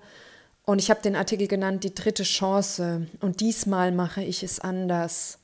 Und 0.64 0.80
ich 0.80 0.90
habe 0.90 1.02
den 1.02 1.16
Artikel 1.16 1.46
genannt 1.46 1.84
Die 1.84 1.94
dritte 1.94 2.22
Chance. 2.22 3.06
Und 3.20 3.40
diesmal 3.40 3.92
mache 3.92 4.22
ich 4.22 4.42
es 4.42 4.58
anders. 4.58 5.38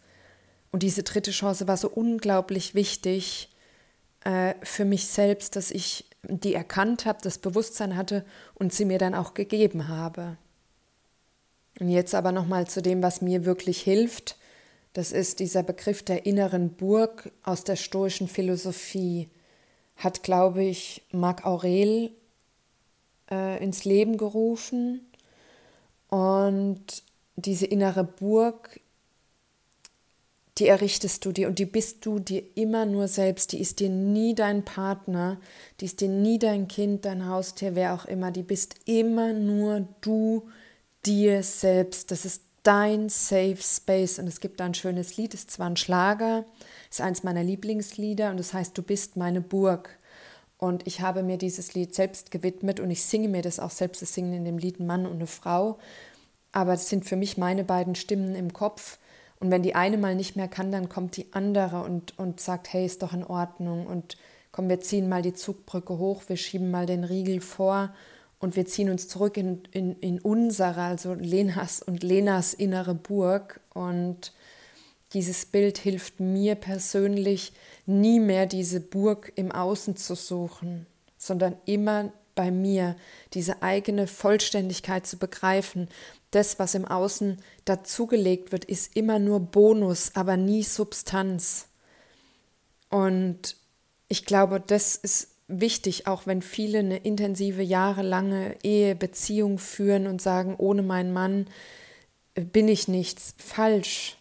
Und 0.72 0.82
diese 0.82 1.02
dritte 1.02 1.30
Chance 1.30 1.68
war 1.68 1.76
so 1.76 1.88
unglaublich 1.88 2.74
wichtig 2.74 3.50
äh, 4.24 4.54
für 4.62 4.84
mich 4.84 5.06
selbst, 5.06 5.56
dass 5.56 5.70
ich 5.70 6.06
die 6.28 6.54
erkannt 6.54 7.06
habe, 7.06 7.18
das 7.22 7.38
Bewusstsein 7.38 7.96
hatte 7.96 8.24
und 8.54 8.72
sie 8.72 8.84
mir 8.84 8.98
dann 8.98 9.14
auch 9.14 9.34
gegeben 9.34 9.88
habe. 9.88 10.36
Und 11.78 11.88
jetzt 11.90 12.14
aber 12.14 12.32
nochmal 12.32 12.66
zu 12.66 12.82
dem, 12.82 13.02
was 13.02 13.20
mir 13.20 13.44
wirklich 13.44 13.80
hilft. 13.82 14.36
Das 14.92 15.12
ist 15.12 15.40
dieser 15.40 15.62
Begriff 15.62 16.02
der 16.02 16.24
inneren 16.24 16.70
Burg 16.70 17.30
aus 17.42 17.64
der 17.64 17.76
stoischen 17.76 18.28
Philosophie. 18.28 19.28
Hat, 19.96 20.22
glaube 20.22 20.64
ich, 20.64 21.02
Marc 21.12 21.44
Aurel 21.44 22.10
äh, 23.30 23.62
ins 23.62 23.84
Leben 23.84 24.16
gerufen. 24.16 25.06
Und 26.08 27.02
diese 27.36 27.66
innere 27.66 28.04
Burg 28.04 28.80
die 30.58 30.68
errichtest 30.68 31.24
du 31.24 31.32
dir 31.32 31.48
und 31.48 31.58
die 31.58 31.66
bist 31.66 32.06
du 32.06 32.18
dir 32.18 32.42
immer 32.54 32.86
nur 32.86 33.08
selbst. 33.08 33.52
Die 33.52 33.60
ist 33.60 33.80
dir 33.80 33.90
nie 33.90 34.34
dein 34.34 34.64
Partner, 34.64 35.38
die 35.80 35.84
ist 35.84 36.00
dir 36.00 36.08
nie 36.08 36.38
dein 36.38 36.66
Kind, 36.66 37.04
dein 37.04 37.28
Haustier, 37.28 37.74
wer 37.74 37.94
auch 37.94 38.06
immer. 38.06 38.30
Die 38.30 38.42
bist 38.42 38.74
immer 38.86 39.32
nur 39.32 39.86
du 40.00 40.48
dir 41.04 41.42
selbst. 41.42 42.10
Das 42.10 42.24
ist 42.24 42.42
dein 42.62 43.10
Safe 43.10 43.58
Space 43.60 44.18
und 44.18 44.26
es 44.26 44.40
gibt 44.40 44.58
da 44.60 44.64
ein 44.64 44.74
schönes 44.74 45.16
Lied, 45.16 45.34
ist 45.34 45.50
zwar 45.50 45.68
ein 45.68 45.76
Schlager, 45.76 46.44
ist 46.90 47.00
eins 47.00 47.22
meiner 47.22 47.44
Lieblingslieder 47.44 48.30
und 48.30 48.40
es 48.40 48.48
das 48.48 48.54
heißt, 48.54 48.78
du 48.78 48.82
bist 48.82 49.16
meine 49.16 49.40
Burg. 49.40 49.90
Und 50.58 50.86
ich 50.86 51.02
habe 51.02 51.22
mir 51.22 51.36
dieses 51.36 51.74
Lied 51.74 51.94
selbst 51.94 52.30
gewidmet 52.30 52.80
und 52.80 52.90
ich 52.90 53.04
singe 53.04 53.28
mir 53.28 53.42
das 53.42 53.60
auch 53.60 53.70
selbst. 53.70 54.00
Es 54.00 54.14
singen 54.14 54.32
in 54.32 54.46
dem 54.46 54.56
Lied 54.56 54.80
Mann 54.80 55.04
und 55.04 55.16
eine 55.16 55.26
Frau. 55.26 55.78
Aber 56.50 56.72
es 56.72 56.88
sind 56.88 57.04
für 57.04 57.16
mich 57.16 57.36
meine 57.36 57.62
beiden 57.62 57.94
Stimmen 57.94 58.34
im 58.34 58.54
Kopf 58.54 58.98
und 59.38 59.50
wenn 59.50 59.62
die 59.62 59.74
eine 59.74 59.98
mal 59.98 60.14
nicht 60.14 60.36
mehr 60.36 60.48
kann, 60.48 60.72
dann 60.72 60.88
kommt 60.88 61.16
die 61.16 61.32
andere 61.32 61.82
und, 61.82 62.18
und 62.18 62.40
sagt, 62.40 62.72
hey, 62.72 62.86
ist 62.86 63.02
doch 63.02 63.12
in 63.12 63.24
Ordnung. 63.24 63.86
Und 63.86 64.16
komm, 64.50 64.68
wir 64.68 64.80
ziehen 64.80 65.08
mal 65.08 65.22
die 65.22 65.34
Zugbrücke 65.34 65.98
hoch, 65.98 66.22
wir 66.28 66.36
schieben 66.36 66.70
mal 66.70 66.86
den 66.86 67.04
Riegel 67.04 67.40
vor 67.40 67.94
und 68.38 68.56
wir 68.56 68.66
ziehen 68.66 68.90
uns 68.90 69.08
zurück 69.08 69.36
in, 69.36 69.62
in, 69.72 69.96
in 70.00 70.20
unsere, 70.20 70.80
also 70.80 71.14
Lenas 71.14 71.82
und 71.82 72.02
Lenas 72.02 72.54
innere 72.54 72.94
Burg. 72.94 73.60
Und 73.74 74.32
dieses 75.12 75.44
Bild 75.44 75.78
hilft 75.78 76.18
mir 76.20 76.54
persönlich, 76.54 77.52
nie 77.84 78.20
mehr 78.20 78.46
diese 78.46 78.80
Burg 78.80 79.32
im 79.36 79.52
Außen 79.52 79.96
zu 79.96 80.14
suchen, 80.14 80.86
sondern 81.18 81.56
immer 81.66 82.10
bei 82.36 82.52
mir, 82.52 82.94
diese 83.32 83.62
eigene 83.62 84.06
Vollständigkeit 84.06 85.04
zu 85.04 85.16
begreifen, 85.16 85.88
das, 86.30 86.60
was 86.60 86.74
im 86.74 86.84
Außen 86.84 87.42
dazugelegt 87.64 88.52
wird, 88.52 88.64
ist 88.64 88.94
immer 88.94 89.18
nur 89.18 89.40
Bonus, 89.40 90.12
aber 90.14 90.36
nie 90.36 90.62
Substanz. 90.62 91.66
Und 92.90 93.56
ich 94.06 94.24
glaube, 94.24 94.62
das 94.64 94.94
ist 94.94 95.30
wichtig, 95.48 96.06
auch 96.06 96.26
wenn 96.26 96.42
viele 96.42 96.80
eine 96.80 96.98
intensive, 96.98 97.62
jahrelange 97.62 98.56
Ehe, 98.62 98.94
Beziehung 98.94 99.58
führen 99.58 100.06
und 100.06 100.20
sagen, 100.20 100.54
ohne 100.58 100.82
meinen 100.82 101.12
Mann 101.12 101.46
bin 102.34 102.68
ich 102.68 102.86
nichts. 102.86 103.34
Falsch. 103.38 104.18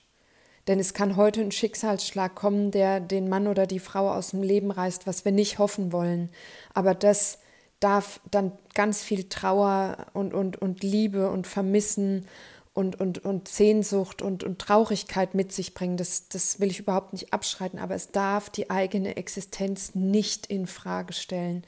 Denn 0.67 0.79
es 0.79 0.93
kann 0.93 1.15
heute 1.15 1.41
ein 1.41 1.51
Schicksalsschlag 1.51 2.34
kommen, 2.34 2.72
der 2.72 3.00
den 3.00 3.29
Mann 3.29 3.48
oder 3.48 3.67
die 3.67 3.79
Frau 3.79 4.12
aus 4.12 4.31
dem 4.31 4.41
Leben 4.41 4.72
reißt, 4.72 5.05
was 5.05 5.25
wir 5.25 5.31
nicht 5.31 5.60
hoffen 5.60 5.91
wollen. 5.91 6.29
Aber 6.74 6.95
das 6.95 7.38
darf 7.85 8.19
dann 8.31 8.51
ganz 8.73 9.03
viel 9.03 9.29
Trauer 9.29 10.07
und, 10.13 10.33
und, 10.33 10.59
und 10.59 10.81
Liebe 10.81 11.29
und 11.29 11.45
Vermissen 11.45 12.25
und, 12.73 12.99
und, 12.99 13.23
und 13.23 13.47
Sehnsucht 13.47 14.23
und, 14.23 14.43
und 14.43 14.57
Traurigkeit 14.57 15.35
mit 15.35 15.51
sich 15.51 15.75
bringen. 15.75 15.95
Das, 15.95 16.27
das 16.27 16.59
will 16.59 16.71
ich 16.71 16.79
überhaupt 16.79 17.13
nicht 17.13 17.31
abschreiten, 17.31 17.77
aber 17.77 17.93
es 17.93 18.09
darf 18.09 18.49
die 18.49 18.71
eigene 18.71 19.17
Existenz 19.17 19.93
nicht 19.93 20.47
in 20.47 20.65
Frage 20.65 21.13
stellen. 21.13 21.63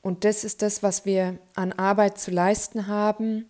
Und 0.00 0.24
das 0.24 0.42
ist 0.42 0.62
das, 0.62 0.82
was 0.82 1.04
wir 1.04 1.36
an 1.54 1.74
Arbeit 1.74 2.18
zu 2.18 2.30
leisten 2.30 2.86
haben 2.86 3.44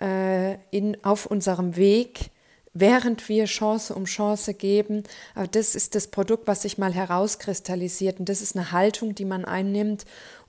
äh, 0.00 0.54
in, 0.72 1.04
auf 1.04 1.26
unserem 1.26 1.76
Weg, 1.76 2.30
während 2.72 3.28
wir 3.28 3.44
Chance 3.44 3.94
um 3.94 4.06
Chance 4.06 4.54
geben. 4.54 5.04
Aber 5.36 5.46
das 5.46 5.76
ist 5.76 5.94
das 5.94 6.08
Produkt, 6.08 6.48
was 6.48 6.62
sich 6.62 6.78
mal 6.78 6.92
herauskristallisiert. 6.92 8.18
Und 8.18 8.28
das 8.28 8.42
ist 8.42 8.56
eine 8.56 8.72
Haltung, 8.72 9.14
die 9.14 9.24
man 9.24 9.44
einnimmt 9.44 10.04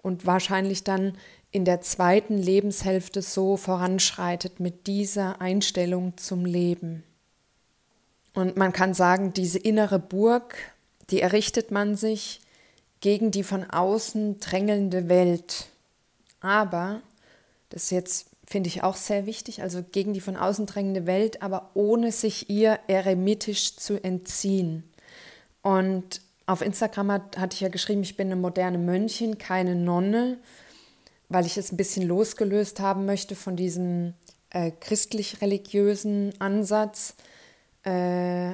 und 0.05 0.27
wahrscheinlich 0.27 0.83
dann 0.83 1.17
in 1.49 1.65
der 1.65 1.81
zweiten 1.81 2.37
Lebenshälfte 2.37 3.23
so 3.23 3.57
voranschreitet 3.57 4.59
mit 4.59 4.85
dieser 4.85 5.41
Einstellung 5.41 6.15
zum 6.15 6.45
Leben. 6.45 7.03
Und 8.35 8.55
man 8.55 8.71
kann 8.71 8.93
sagen, 8.93 9.33
diese 9.33 9.57
innere 9.57 9.97
Burg, 9.97 10.57
die 11.09 11.21
errichtet 11.21 11.71
man 11.71 11.95
sich 11.95 12.41
gegen 12.99 13.31
die 13.31 13.41
von 13.41 13.67
außen 13.67 14.39
drängelnde 14.39 15.09
Welt. 15.09 15.69
Aber, 16.39 17.01
das 17.69 17.89
jetzt 17.89 18.27
finde 18.45 18.67
ich 18.67 18.83
auch 18.83 18.95
sehr 18.95 19.25
wichtig, 19.25 19.63
also 19.63 19.81
gegen 19.81 20.13
die 20.13 20.21
von 20.21 20.37
außen 20.37 20.67
drängende 20.67 21.07
Welt, 21.07 21.41
aber 21.41 21.71
ohne 21.73 22.11
sich 22.11 22.47
ihr 22.51 22.77
eremitisch 22.87 23.75
zu 23.75 24.03
entziehen. 24.03 24.83
Und 25.63 26.21
auf 26.45 26.61
Instagram 26.61 27.11
hat, 27.11 27.37
hatte 27.37 27.55
ich 27.55 27.61
ja 27.61 27.69
geschrieben, 27.69 28.03
ich 28.03 28.17
bin 28.17 28.27
eine 28.27 28.35
moderne 28.35 28.77
Mönchin, 28.77 29.37
keine 29.37 29.75
Nonne, 29.75 30.37
weil 31.29 31.45
ich 31.45 31.57
es 31.57 31.71
ein 31.71 31.77
bisschen 31.77 32.07
losgelöst 32.07 32.79
haben 32.79 33.05
möchte 33.05 33.35
von 33.35 33.55
diesem 33.55 34.13
äh, 34.51 34.71
christlich-religiösen 34.71 36.33
Ansatz, 36.39 37.15
äh, 37.83 38.53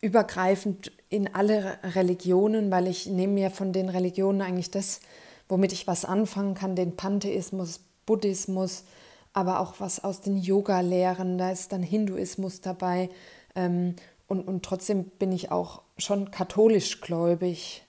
übergreifend 0.00 0.92
in 1.10 1.34
alle 1.34 1.78
Religionen, 1.82 2.70
weil 2.70 2.86
ich 2.86 3.06
nehme 3.06 3.34
mir 3.34 3.50
von 3.50 3.72
den 3.72 3.88
Religionen 3.88 4.40
eigentlich 4.40 4.70
das, 4.70 5.00
womit 5.48 5.72
ich 5.72 5.86
was 5.86 6.04
anfangen 6.04 6.54
kann, 6.54 6.74
den 6.74 6.96
Pantheismus, 6.96 7.80
Buddhismus, 8.06 8.84
aber 9.32 9.60
auch 9.60 9.74
was 9.78 10.02
aus 10.02 10.20
den 10.20 10.38
Yoga-Lehren, 10.38 11.36
da 11.38 11.50
ist 11.50 11.72
dann 11.72 11.82
Hinduismus 11.82 12.60
dabei. 12.60 13.10
Ähm, 13.54 13.94
und, 14.30 14.46
und 14.46 14.64
trotzdem 14.64 15.06
bin 15.18 15.32
ich 15.32 15.50
auch 15.50 15.82
schon 15.98 16.30
katholisch 16.30 17.00
gläubig. 17.00 17.82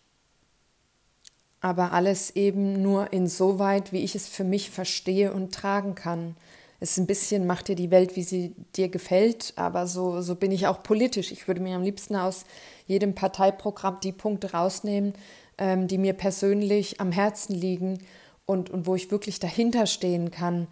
Aber 1.60 1.92
alles 1.92 2.36
eben 2.36 2.82
nur 2.82 3.14
insoweit, 3.14 3.94
wie 3.94 4.04
ich 4.04 4.16
es 4.16 4.28
für 4.28 4.44
mich 4.44 4.72
verstehe 4.72 5.34
und 5.34 5.54
tragen 5.54 5.94
kann. 5.94 6.36
Es 6.80 6.94
ist 6.94 6.98
ein 6.98 7.06
bisschen, 7.06 7.46
macht 7.46 7.68
dir 7.68 7.76
die 7.76 7.92
Welt, 7.92 8.16
wie 8.16 8.24
sie 8.24 8.56
dir 8.76 8.90
gefällt, 8.90 9.54
aber 9.56 9.86
so, 9.86 10.24
so 10.24 10.34
bin 10.34 10.52
ich 10.52 10.66
auch 10.66 10.82
politisch. 10.82 11.32
Ich 11.32 11.48
würde 11.48 11.62
mir 11.62 11.76
am 11.76 11.84
liebsten 11.84 12.16
aus 12.16 12.46
jedem 12.88 13.14
Parteiprogramm 13.14 14.00
die 14.02 14.12
Punkte 14.12 14.54
rausnehmen, 14.54 15.14
ähm, 15.60 15.88
die 15.88 16.00
mir 16.00 16.14
persönlich 16.14 17.00
am 17.00 17.12
Herzen 17.12 17.54
liegen 17.54 18.00
und, 18.48 18.72
und 18.72 18.88
wo 18.88 18.96
ich 18.96 19.12
wirklich 19.12 19.38
dahinter 19.40 19.86
stehen 19.86 20.32
kann. 20.32 20.68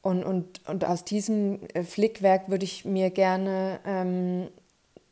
Und, 0.00 0.24
und, 0.24 0.68
und 0.68 0.84
aus 0.84 1.04
diesem 1.04 1.60
äh, 1.74 1.84
Flickwerk 1.84 2.48
würde 2.48 2.64
ich 2.64 2.84
mir 2.84 3.10
gerne 3.10 3.78
ähm, 3.86 4.48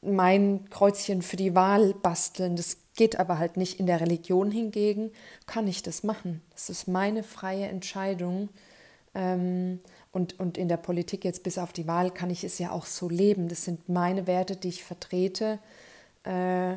mein 0.02 0.68
Kreuzchen 0.70 1.22
für 1.22 1.36
die 1.36 1.54
Wahl 1.54 1.94
basteln. 1.94 2.56
Das 2.56 2.78
geht 2.96 3.18
aber 3.18 3.38
halt 3.38 3.56
nicht. 3.56 3.80
In 3.80 3.86
der 3.86 4.00
Religion 4.00 4.50
hingegen 4.50 5.10
kann 5.46 5.68
ich 5.68 5.82
das 5.82 6.02
machen. 6.02 6.42
Das 6.52 6.70
ist 6.70 6.88
meine 6.88 7.22
freie 7.22 7.66
Entscheidung. 7.66 8.48
Ähm, 9.14 9.80
und, 10.12 10.40
und 10.40 10.58
in 10.58 10.68
der 10.68 10.76
Politik 10.76 11.24
jetzt 11.24 11.42
bis 11.42 11.58
auf 11.58 11.72
die 11.72 11.86
Wahl 11.86 12.10
kann 12.10 12.30
ich 12.30 12.44
es 12.44 12.58
ja 12.58 12.72
auch 12.72 12.86
so 12.86 13.08
leben. 13.08 13.48
Das 13.48 13.64
sind 13.64 13.88
meine 13.88 14.26
Werte, 14.26 14.56
die 14.56 14.68
ich 14.68 14.84
vertrete. 14.84 15.58
Äh, 16.24 16.76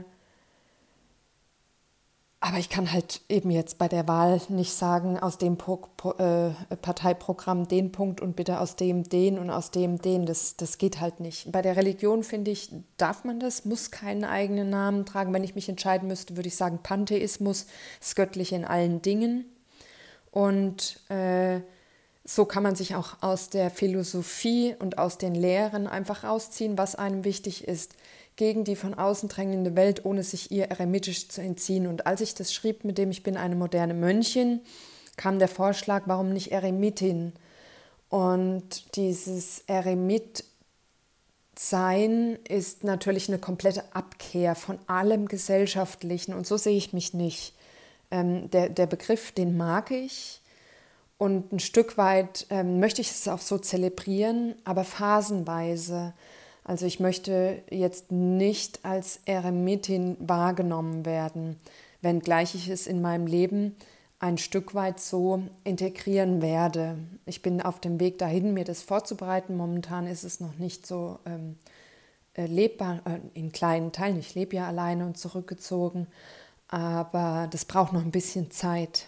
aber 2.46 2.58
ich 2.58 2.68
kann 2.68 2.92
halt 2.92 3.22
eben 3.30 3.50
jetzt 3.52 3.78
bei 3.78 3.88
der 3.88 4.06
Wahl 4.06 4.42
nicht 4.50 4.74
sagen, 4.74 5.18
aus 5.18 5.38
dem 5.38 5.56
po 5.56 5.78
po 5.96 6.12
äh, 6.16 6.52
Parteiprogramm 6.82 7.70
den 7.70 7.94
Punkt 7.94 8.20
und 8.20 8.36
bitte 8.36 8.60
aus 8.60 8.76
dem 8.76 9.04
den 9.04 9.40
und 9.40 9.50
aus 9.50 9.72
dem 9.72 10.02
den. 10.02 10.26
Das, 10.26 10.58
das 10.58 10.78
geht 10.78 11.00
halt 11.00 11.22
nicht. 11.22 11.54
Bei 11.54 11.62
der 11.62 11.78
Religion 11.78 12.22
finde 12.22 12.52
ich, 12.52 12.70
darf 12.98 13.24
man 13.24 13.40
das, 13.40 13.64
muss 13.64 13.92
keinen 13.92 14.26
eigenen 14.26 14.70
Namen 14.70 15.06
tragen. 15.06 15.32
Wenn 15.32 15.46
ich 15.46 15.56
mich 15.56 15.70
entscheiden 15.70 16.10
müsste, 16.10 16.36
würde 16.36 16.50
ich 16.50 16.58
sagen, 16.58 16.80
Pantheismus, 16.84 17.66
das 18.02 18.14
Göttliche 18.14 18.58
in 18.58 18.66
allen 18.66 19.02
Dingen. 19.02 19.46
Und 20.30 21.00
äh, 21.10 21.62
so 22.26 22.44
kann 22.44 22.64
man 22.64 22.76
sich 22.76 22.96
auch 22.96 23.22
aus 23.22 23.52
der 23.52 23.70
Philosophie 23.70 24.76
und 24.80 24.98
aus 24.98 25.18
den 25.18 25.34
Lehren 25.34 25.88
einfach 25.88 26.26
rausziehen, 26.26 26.78
was 26.78 26.96
einem 26.96 27.24
wichtig 27.24 27.70
ist 27.70 27.96
gegen 28.36 28.64
die 28.64 28.76
von 28.76 28.94
außen 28.94 29.30
drängende 29.30 29.76
Welt, 29.76 30.06
ohne 30.06 30.24
sich 30.24 30.52
ihr 30.52 30.66
eremitisch 30.66 31.30
zu 31.30 31.42
entziehen. 31.42 31.88
Und 31.88 32.08
als 32.08 32.22
ich 32.22 32.36
das 32.36 32.54
schrieb 32.54 32.84
mit 32.84 32.98
dem 32.98 33.12
Ich 33.12 33.24
bin 33.24 33.38
eine 33.38 33.56
moderne 33.56 33.94
Mönchin, 33.94 34.62
kam 35.18 35.40
der 35.40 35.48
Vorschlag, 35.48 36.04
warum 36.06 36.34
nicht 36.34 36.52
Eremitin? 36.52 37.34
Und 38.10 38.96
dieses 38.96 39.64
Eremit 39.68 40.44
sein 41.58 42.38
ist 42.48 42.84
natürlich 42.84 43.28
eine 43.28 43.40
komplette 43.40 43.84
Abkehr 43.94 44.56
von 44.56 44.80
allem 44.88 45.28
Gesellschaftlichen 45.28 46.34
und 46.34 46.48
so 46.48 46.58
sehe 46.58 46.78
ich 46.78 46.94
mich 46.94 47.14
nicht. 47.14 47.54
Ähm, 48.10 48.50
der, 48.50 48.70
der 48.70 48.88
Begriff, 48.88 49.32
den 49.32 49.56
mag 49.56 49.92
ich 49.92 50.42
und 51.18 51.54
ein 51.54 51.60
Stück 51.60 51.98
weit 51.98 52.48
ähm, 52.50 52.80
möchte 52.80 53.02
ich 53.02 53.12
es 53.12 53.28
auch 53.28 53.40
so 53.40 53.58
zelebrieren, 53.58 54.56
aber 54.66 54.84
phasenweise. 54.84 56.14
Also 56.64 56.86
ich 56.86 57.00
möchte 57.00 57.62
jetzt 57.70 58.12
nicht 58.12 58.86
als 58.86 59.20
Eremitin 59.26 60.16
wahrgenommen 60.20 61.06
werden, 61.06 61.58
wenngleich 62.02 62.56
ich 62.56 62.70
es 62.70 62.88
in 62.88 63.02
meinem 63.02 63.28
Leben 63.28 63.76
ein 64.20 64.38
Stück 64.38 64.74
weit 64.74 65.02
so 65.02 65.44
integrieren 65.66 66.42
werde. 66.42 66.98
Ich 67.26 67.42
bin 67.42 67.62
auf 67.62 67.82
dem 67.82 68.00
Weg 68.00 68.20
dahin, 68.20 68.54
mir 68.54 68.64
das 68.64 68.82
vorzubereiten. 68.82 69.58
Momentan 69.58 70.08
ist 70.08 70.24
es 70.24 70.40
noch 70.40 70.56
nicht 70.58 70.88
so 70.88 71.20
ähm, 71.26 71.58
äh, 72.34 72.46
lebbar, 72.46 73.02
äh, 73.06 73.20
in 73.38 73.52
kleinen 73.52 73.92
Teilen. 73.92 74.18
Ich 74.18 74.34
lebe 74.34 74.56
ja 74.56 74.66
alleine 74.66 75.06
und 75.06 75.18
zurückgezogen, 75.18 76.08
aber 76.70 77.50
das 77.52 77.66
braucht 77.66 77.92
noch 77.92 78.02
ein 78.02 78.12
bisschen 78.12 78.50
Zeit. 78.50 79.08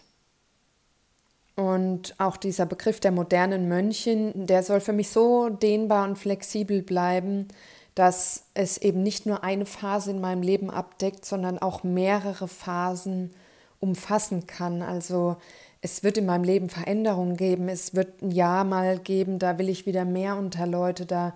Und 1.56 2.16
auch 2.18 2.36
dieser 2.36 2.66
Begriff 2.66 3.00
der 3.00 3.12
modernen 3.12 3.70
Mönchin, 3.70 4.46
der 4.46 4.62
soll 4.62 4.82
für 4.82 4.92
mich 4.92 5.10
so 5.10 5.50
dehnbar 5.50 6.08
und 6.08 6.18
flexibel 6.18 6.82
bleiben, 6.82 7.48
dass 7.96 8.44
es 8.54 8.78
eben 8.78 9.04
nicht 9.04 9.26
nur 9.26 9.44
eine 9.44 9.66
Phase 9.66 10.12
in 10.12 10.20
meinem 10.20 10.42
Leben 10.42 10.70
abdeckt, 10.70 11.24
sondern 11.24 11.58
auch 11.60 11.84
mehrere 11.84 12.50
Phasen 12.50 13.32
umfassen 13.80 14.48
kann. 14.48 14.82
Also 14.82 15.38
es 15.82 16.04
wird 16.04 16.18
in 16.18 16.26
meinem 16.26 16.44
Leben 16.44 16.70
Veränderungen 16.70 17.38
geben. 17.38 17.70
Es 17.70 17.96
wird 17.96 18.22
ein 18.22 18.32
Jahr 18.32 18.66
mal 18.66 19.00
geben, 19.00 19.40
da 19.40 19.58
will 19.58 19.70
ich 19.70 19.86
wieder 19.86 20.04
mehr 20.04 20.36
unter 20.36 20.68
Leute, 20.68 21.06
da, 21.06 21.34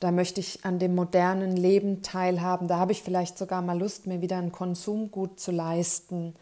da 0.00 0.10
möchte 0.10 0.40
ich 0.40 0.66
an 0.66 0.78
dem 0.78 0.94
modernen 0.94 1.56
Leben 1.56 2.02
teilhaben. 2.02 2.68
Da 2.68 2.78
habe 2.78 2.92
ich 2.92 3.02
vielleicht 3.02 3.38
sogar 3.38 3.62
mal 3.62 3.78
Lust, 3.78 4.06
mir 4.06 4.20
wieder 4.20 4.36
ein 4.36 4.52
Konsumgut 4.52 5.40
zu 5.40 5.50
leisten. 5.50 6.34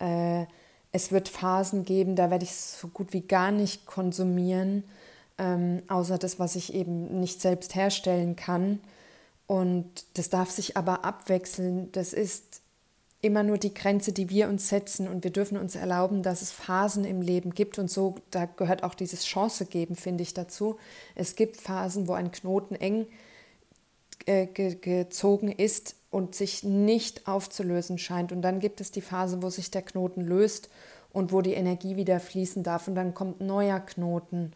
Äh, 0.00 0.46
es 0.94 1.10
wird 1.10 1.28
Phasen 1.28 1.84
geben, 1.84 2.14
da 2.14 2.30
werde 2.30 2.44
ich 2.44 2.54
so 2.54 2.86
gut 2.86 3.12
wie 3.12 3.22
gar 3.22 3.50
nicht 3.50 3.84
konsumieren, 3.84 4.84
ähm, 5.38 5.82
außer 5.88 6.18
das, 6.18 6.38
was 6.38 6.54
ich 6.54 6.72
eben 6.72 7.18
nicht 7.18 7.40
selbst 7.40 7.74
herstellen 7.74 8.36
kann. 8.36 8.78
Und 9.48 9.88
das 10.14 10.30
darf 10.30 10.52
sich 10.52 10.76
aber 10.76 11.04
abwechseln. 11.04 11.90
Das 11.90 12.12
ist 12.12 12.60
immer 13.22 13.42
nur 13.42 13.58
die 13.58 13.74
Grenze, 13.74 14.12
die 14.12 14.30
wir 14.30 14.48
uns 14.48 14.68
setzen. 14.68 15.08
Und 15.08 15.24
wir 15.24 15.32
dürfen 15.32 15.58
uns 15.58 15.74
erlauben, 15.74 16.22
dass 16.22 16.42
es 16.42 16.52
Phasen 16.52 17.04
im 17.04 17.22
Leben 17.22 17.54
gibt. 17.54 17.80
Und 17.80 17.90
so, 17.90 18.14
da 18.30 18.44
gehört 18.44 18.84
auch 18.84 18.94
dieses 18.94 19.24
Chance 19.24 19.66
geben, 19.66 19.96
finde 19.96 20.22
ich, 20.22 20.32
dazu. 20.32 20.78
Es 21.16 21.34
gibt 21.34 21.56
Phasen, 21.56 22.06
wo 22.06 22.12
ein 22.12 22.30
Knoten 22.30 22.76
eng 22.76 23.08
äh, 24.26 24.46
ge 24.46 24.76
gezogen 24.76 25.50
ist 25.50 25.96
und 26.14 26.36
sich 26.36 26.62
nicht 26.62 27.26
aufzulösen 27.26 27.98
scheint. 27.98 28.30
Und 28.30 28.42
dann 28.42 28.60
gibt 28.60 28.80
es 28.80 28.92
die 28.92 29.00
Phase, 29.00 29.42
wo 29.42 29.50
sich 29.50 29.72
der 29.72 29.82
Knoten 29.82 30.20
löst 30.20 30.68
und 31.12 31.32
wo 31.32 31.40
die 31.40 31.54
Energie 31.54 31.96
wieder 31.96 32.20
fließen 32.20 32.62
darf. 32.62 32.86
Und 32.86 32.94
dann 32.94 33.14
kommt 33.14 33.40
neuer 33.40 33.80
Knoten. 33.80 34.52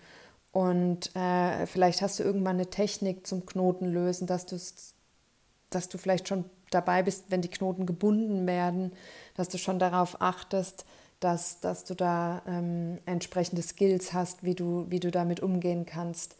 Und 0.53 1.17
äh, 1.17 1.67
vielleicht 1.67 2.01
hast 2.01 2.21
du 2.21 2.23
irgendwann 2.23 2.55
eine 2.55 2.71
Technik 2.71 3.27
zum 3.27 3.45
Knotenlösen, 3.45 4.29
dass, 4.29 4.47
dass 5.69 5.89
du 5.89 5.99
vielleicht 5.99 6.29
schon 6.29 6.45
dabei 6.71 7.03
bist, 7.03 7.25
wenn 7.31 7.43
die 7.43 7.51
Knoten 7.51 7.87
gebunden 7.87 8.47
werden, 8.47 8.93
dass 9.35 9.49
du 9.49 9.59
schon 9.59 9.81
darauf 9.81 10.23
achtest, 10.23 10.87
dass, 11.19 11.59
dass 11.59 11.83
du 11.83 11.97
da 11.97 12.41
ähm, 12.47 12.99
entsprechende 13.05 13.63
Skills 13.63 14.13
hast, 14.13 14.45
wie 14.45 14.55
du, 14.55 14.87
wie 14.91 15.01
du 15.01 15.11
damit 15.11 15.41
umgehen 15.41 15.87
kannst. 15.87 16.37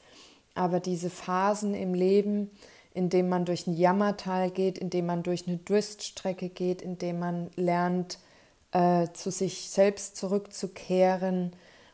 Aber 0.55 0.79
diese 0.79 1.11
Phasen 1.11 1.75
im 1.75 1.93
Leben, 1.93 2.53
indem 2.99 3.29
man 3.29 3.45
durch 3.45 3.69
ein 3.69 3.77
Jammertal 3.77 4.51
geht, 4.51 4.77
indem 4.77 5.07
man 5.07 5.23
durch 5.23 5.47
eine 5.47 5.57
Durststrecke 5.57 6.49
geht, 6.49 6.83
indem 6.83 7.21
man 7.21 7.49
lernt, 7.55 8.19
äh, 8.73 9.07
zu 9.13 9.31
sich 9.31 9.71
selbst 9.71 10.17
zurückzukehren 10.17 11.53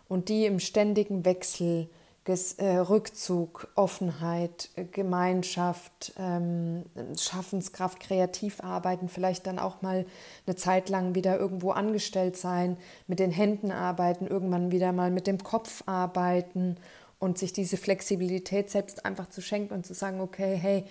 und 0.08 0.30
die 0.30 0.46
im 0.46 0.60
ständigen 0.60 1.26
Wechsel, 1.26 1.90
Ges 2.24 2.54
äh, 2.54 2.76
Rückzug, 2.76 3.68
Offenheit, 3.74 4.70
äh, 4.76 4.84
Gemeinschaft, 4.84 6.14
ähm, 6.18 6.84
Schaffenskraft, 7.18 8.00
kreativ 8.00 8.62
arbeiten, 8.62 9.10
vielleicht 9.10 9.46
dann 9.46 9.58
auch 9.58 9.82
mal 9.82 10.06
eine 10.46 10.56
Zeit 10.56 10.88
lang 10.88 11.14
wieder 11.14 11.38
irgendwo 11.38 11.72
angestellt 11.72 12.38
sein, 12.38 12.78
mit 13.08 13.18
den 13.18 13.30
Händen 13.30 13.70
arbeiten, 13.70 14.26
irgendwann 14.26 14.72
wieder 14.72 14.92
mal 14.92 15.10
mit 15.10 15.26
dem 15.26 15.44
Kopf 15.44 15.82
arbeiten 15.84 16.78
und 17.24 17.38
sich 17.38 17.52
diese 17.52 17.78
Flexibilität 17.78 18.70
selbst 18.70 19.04
einfach 19.04 19.30
zu 19.30 19.40
schenken 19.40 19.72
und 19.72 19.86
zu 19.86 19.94
sagen, 19.94 20.20
okay, 20.20 20.56
hey, 20.56 20.84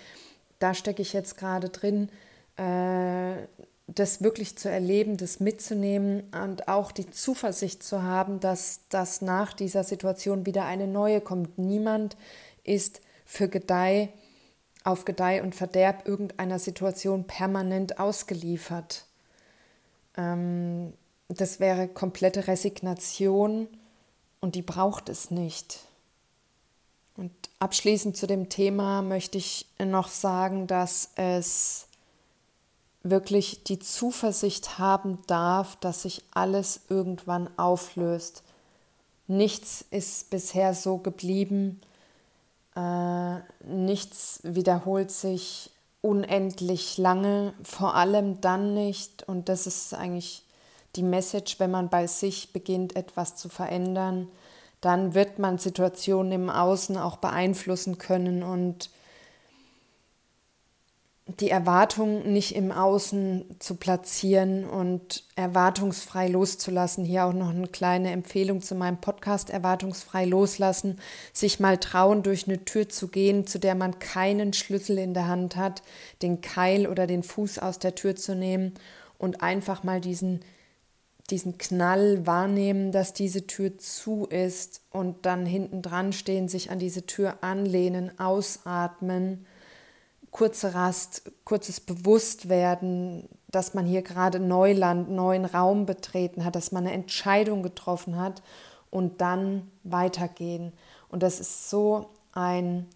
da 0.60 0.74
stecke 0.74 1.02
ich 1.02 1.14
jetzt 1.14 1.38
gerade 1.38 1.70
drin, 1.70 2.10
äh, 2.58 3.36
das 3.88 4.24
wirklich 4.24 4.58
zu 4.58 4.70
erleben, 4.70 5.18
das 5.18 5.40
mitzunehmen 5.40 6.24
und 6.32 6.68
auch 6.68 6.92
die 6.92 7.10
Zuversicht 7.10 7.84
zu 7.84 8.02
haben, 8.02 8.40
dass, 8.40 8.82
dass 8.90 9.22
nach 9.22 9.54
dieser 9.54 9.84
Situation 9.84 10.46
wieder 10.46 10.66
eine 10.66 10.88
neue 10.88 11.22
kommt. 11.22 11.60
Niemand 11.60 12.18
ist 12.64 13.02
für 13.26 13.48
Gedeih 13.48 14.10
auf 14.84 15.06
Gedeih 15.06 15.44
und 15.44 15.56
Verderb 15.56 16.08
irgendeiner 16.08 16.60
Situation 16.60 17.26
permanent 17.26 18.00
ausgeliefert. 18.00 19.06
Ähm, 20.18 20.94
das 21.30 21.60
wäre 21.60 21.88
komplette 21.88 22.48
Resignation 22.48 23.68
und 24.42 24.56
die 24.56 24.62
braucht 24.62 25.10
es 25.10 25.32
nicht. 25.32 25.88
Und 27.16 27.32
abschließend 27.60 28.18
zu 28.18 28.28
dem 28.28 28.50
Thema 28.50 29.02
möchte 29.02 29.38
ich 29.38 29.68
noch 29.80 30.08
sagen, 30.08 30.68
dass 30.68 31.12
es 31.16 31.86
wirklich 33.04 33.64
die 33.64 33.80
Zuversicht 33.80 34.80
haben 34.80 35.20
darf, 35.28 35.76
dass 35.76 36.04
sich 36.04 36.24
alles 36.32 36.82
irgendwann 36.90 37.50
auflöst. 37.58 38.44
Nichts 39.28 39.86
ist 39.92 40.30
bisher 40.30 40.74
so 40.74 40.98
geblieben, 40.98 41.82
äh, 42.76 43.36
nichts 43.66 44.40
wiederholt 44.44 45.12
sich 45.12 45.70
unendlich 46.02 46.98
lange, 46.98 47.54
vor 47.64 47.96
allem 47.96 48.42
dann 48.42 48.74
nicht, 48.74 49.28
und 49.28 49.48
das 49.48 49.68
ist 49.68 49.94
eigentlich 49.94 50.44
die 50.96 51.04
Message, 51.04 51.60
wenn 51.60 51.72
man 51.72 51.90
bei 51.90 52.08
sich 52.08 52.52
beginnt, 52.52 52.96
etwas 52.96 53.36
zu 53.36 53.50
verändern, 53.50 54.28
dann 54.84 55.14
wird 55.14 55.40
man 55.40 55.58
Situationen 55.58 56.32
im 56.32 56.50
Außen 56.50 56.98
auch 56.98 57.18
beeinflussen 57.18 57.98
können 57.98 58.44
und 58.44 58.90
die 61.26 61.50
Erwartung 61.50 62.34
nicht 62.34 62.54
im 62.54 62.74
Außen 62.74 63.46
zu 63.60 63.76
platzieren 63.76 64.66
und 64.66 65.24
erwartungsfrei 65.38 66.28
loszulassen. 66.28 67.06
Hier 67.06 67.24
auch 67.24 67.32
noch 67.32 67.52
eine 67.52 67.70
kleine 67.70 68.12
Empfehlung 68.12 68.62
zu 68.62 68.76
meinem 68.76 68.98
Podcast 68.98 69.50
Erwartungsfrei 69.50 70.26
loslassen. 70.26 71.00
Sich 71.32 71.62
mal 71.62 71.78
trauen, 71.78 72.24
durch 72.24 72.48
eine 72.48 72.66
Tür 72.66 72.90
zu 72.90 73.08
gehen, 73.08 73.48
zu 73.48 73.58
der 73.58 73.76
man 73.76 74.00
keinen 74.00 74.52
Schlüssel 74.52 74.98
in 74.98 75.14
der 75.14 75.28
Hand 75.28 75.56
hat, 75.56 75.82
den 76.22 76.42
Keil 76.42 76.88
oder 76.88 77.08
den 77.08 77.24
Fuß 77.24 77.60
aus 77.60 77.80
der 77.80 77.96
Tür 77.96 78.18
zu 78.18 78.36
nehmen 78.36 78.74
und 79.18 79.42
einfach 79.42 79.84
mal 79.84 80.02
diesen, 80.02 80.42
diesen 81.30 81.58
Knall 81.58 82.26
wahrnehmen, 82.28 82.92
dass 82.92 83.14
diese 83.14 83.48
Tür 83.48 83.78
zu 83.78 84.26
ist 84.26 84.82
und 84.92 85.26
dann 85.26 85.46
hinten 85.46 85.82
dran 85.82 86.14
stehen, 86.14 86.50
sich 86.50 86.70
an 86.70 86.80
diese 86.80 87.06
Tür 87.06 87.38
anlehnen, 87.42 88.20
ausatmen 88.20 89.46
kurze 90.34 90.74
Rast, 90.74 91.32
kurzes 91.46 91.80
Bewusstwerden, 91.80 93.30
dass 93.52 93.76
man 93.76 93.86
hier 93.86 94.02
gerade 94.02 94.40
Neuland, 94.40 95.10
neuen 95.10 95.46
Raum 95.46 95.86
betreten 95.86 96.44
hat, 96.44 96.56
dass 96.56 96.72
man 96.72 96.86
eine 96.86 96.94
Entscheidung 96.94 97.62
getroffen 97.64 98.18
hat 98.20 98.42
und 98.90 99.22
dann 99.22 99.72
weitergehen. 99.84 100.74
Und 101.08 101.24
das 101.24 101.40
ist 101.40 101.70
so 101.70 102.10
ein 102.34 102.88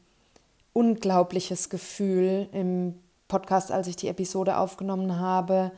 unglaubliches 0.73 1.69
Gefühl. 1.69 2.49
Im 2.51 2.95
Podcast, 3.27 3.71
als 3.71 3.87
ich 3.87 3.95
die 3.95 4.07
Episode 4.07 4.57
aufgenommen 4.57 5.19
habe, 5.19 5.71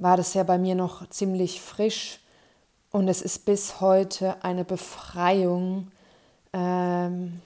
war 0.00 0.16
das 0.16 0.34
ja 0.34 0.42
bei 0.42 0.58
mir 0.58 0.74
noch 0.74 1.08
ziemlich 1.10 1.60
frisch. 1.60 2.20
Und 2.90 3.08
es 3.08 3.22
ist 3.22 3.44
bis 3.44 3.80
heute 3.80 4.42
eine 4.42 4.64
Befreiung, 4.64 5.92
ähm, 6.52 7.40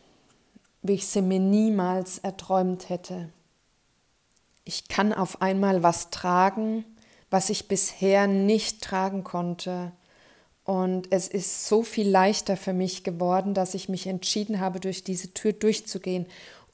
wie 0.82 0.94
ich 0.94 1.06
sie 1.06 1.22
mir 1.22 1.40
niemals 1.40 2.18
erträumt 2.18 2.88
hätte 2.88 3.28
ich 4.64 4.88
kann 4.88 5.12
auf 5.12 5.42
einmal 5.42 5.82
was 5.82 6.10
tragen, 6.10 6.84
was 7.30 7.50
ich 7.50 7.68
bisher 7.68 8.26
nicht 8.26 8.82
tragen 8.82 9.24
konnte. 9.24 9.92
Und 10.64 11.12
es 11.12 11.28
ist 11.28 11.68
so 11.68 11.82
viel 11.82 12.08
leichter 12.08 12.56
für 12.56 12.72
mich 12.72 13.04
geworden, 13.04 13.52
dass 13.52 13.74
ich 13.74 13.90
mich 13.90 14.06
entschieden 14.06 14.60
habe, 14.60 14.80
durch 14.80 15.04
diese 15.04 15.34
Tür 15.34 15.52
durchzugehen. 15.52 16.26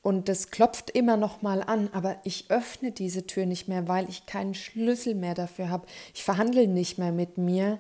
Und 0.02 0.28
es 0.30 0.50
klopft 0.50 0.90
immer 0.90 1.16
noch 1.18 1.42
mal 1.42 1.62
an, 1.62 1.90
aber 1.92 2.16
ich 2.24 2.50
öffne 2.50 2.90
diese 2.90 3.26
Tür 3.26 3.44
nicht 3.44 3.68
mehr, 3.68 3.86
weil 3.86 4.08
ich 4.08 4.24
keinen 4.24 4.54
Schlüssel 4.54 5.14
mehr 5.14 5.34
dafür 5.34 5.68
habe. 5.68 5.86
Ich 6.14 6.24
verhandle 6.24 6.66
nicht 6.66 6.96
mehr 6.98 7.12
mit 7.12 7.36
mir. 7.36 7.78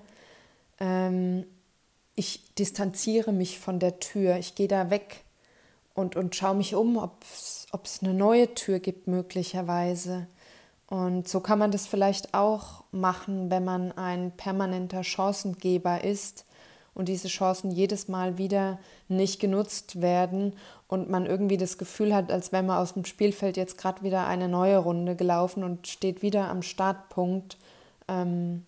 Ähm, 0.80 1.46
ich 2.14 2.54
distanziere 2.56 3.32
mich 3.32 3.58
von 3.58 3.78
der 3.78 4.00
Tür. 4.00 4.36
Ich 4.36 4.54
gehe 4.54 4.68
da 4.68 4.90
weg 4.90 5.24
und, 5.94 6.14
und 6.14 6.36
schaue 6.36 6.56
mich 6.56 6.74
um, 6.74 6.98
ob 6.98 7.22
es 7.22 8.02
eine 8.02 8.12
neue 8.12 8.54
Tür 8.54 8.80
gibt 8.80 9.06
möglicherweise. 9.06 10.26
Und 10.88 11.26
so 11.26 11.40
kann 11.40 11.58
man 11.58 11.70
das 11.70 11.86
vielleicht 11.86 12.34
auch 12.34 12.84
machen, 12.90 13.50
wenn 13.50 13.64
man 13.64 13.92
ein 13.92 14.32
permanenter 14.36 15.04
Chancengeber 15.04 16.04
ist 16.04 16.44
und 17.00 17.06
diese 17.06 17.28
Chancen 17.28 17.70
jedes 17.70 18.08
Mal 18.08 18.38
wieder 18.38 18.78
nicht 19.08 19.40
genutzt 19.40 20.02
werden 20.02 20.52
und 20.86 21.08
man 21.08 21.24
irgendwie 21.24 21.56
das 21.56 21.78
Gefühl 21.78 22.14
hat, 22.14 22.30
als 22.30 22.52
wäre 22.52 22.62
man 22.62 22.76
aus 22.76 22.92
dem 22.92 23.06
Spielfeld 23.06 23.56
jetzt 23.56 23.78
gerade 23.78 24.02
wieder 24.02 24.26
eine 24.26 24.48
neue 24.48 24.76
Runde 24.76 25.16
gelaufen 25.16 25.64
und 25.64 25.88
steht 25.88 26.20
wieder 26.20 26.48
am 26.50 26.62
Startpunkt, 26.62 27.56
ähm, 28.06 28.66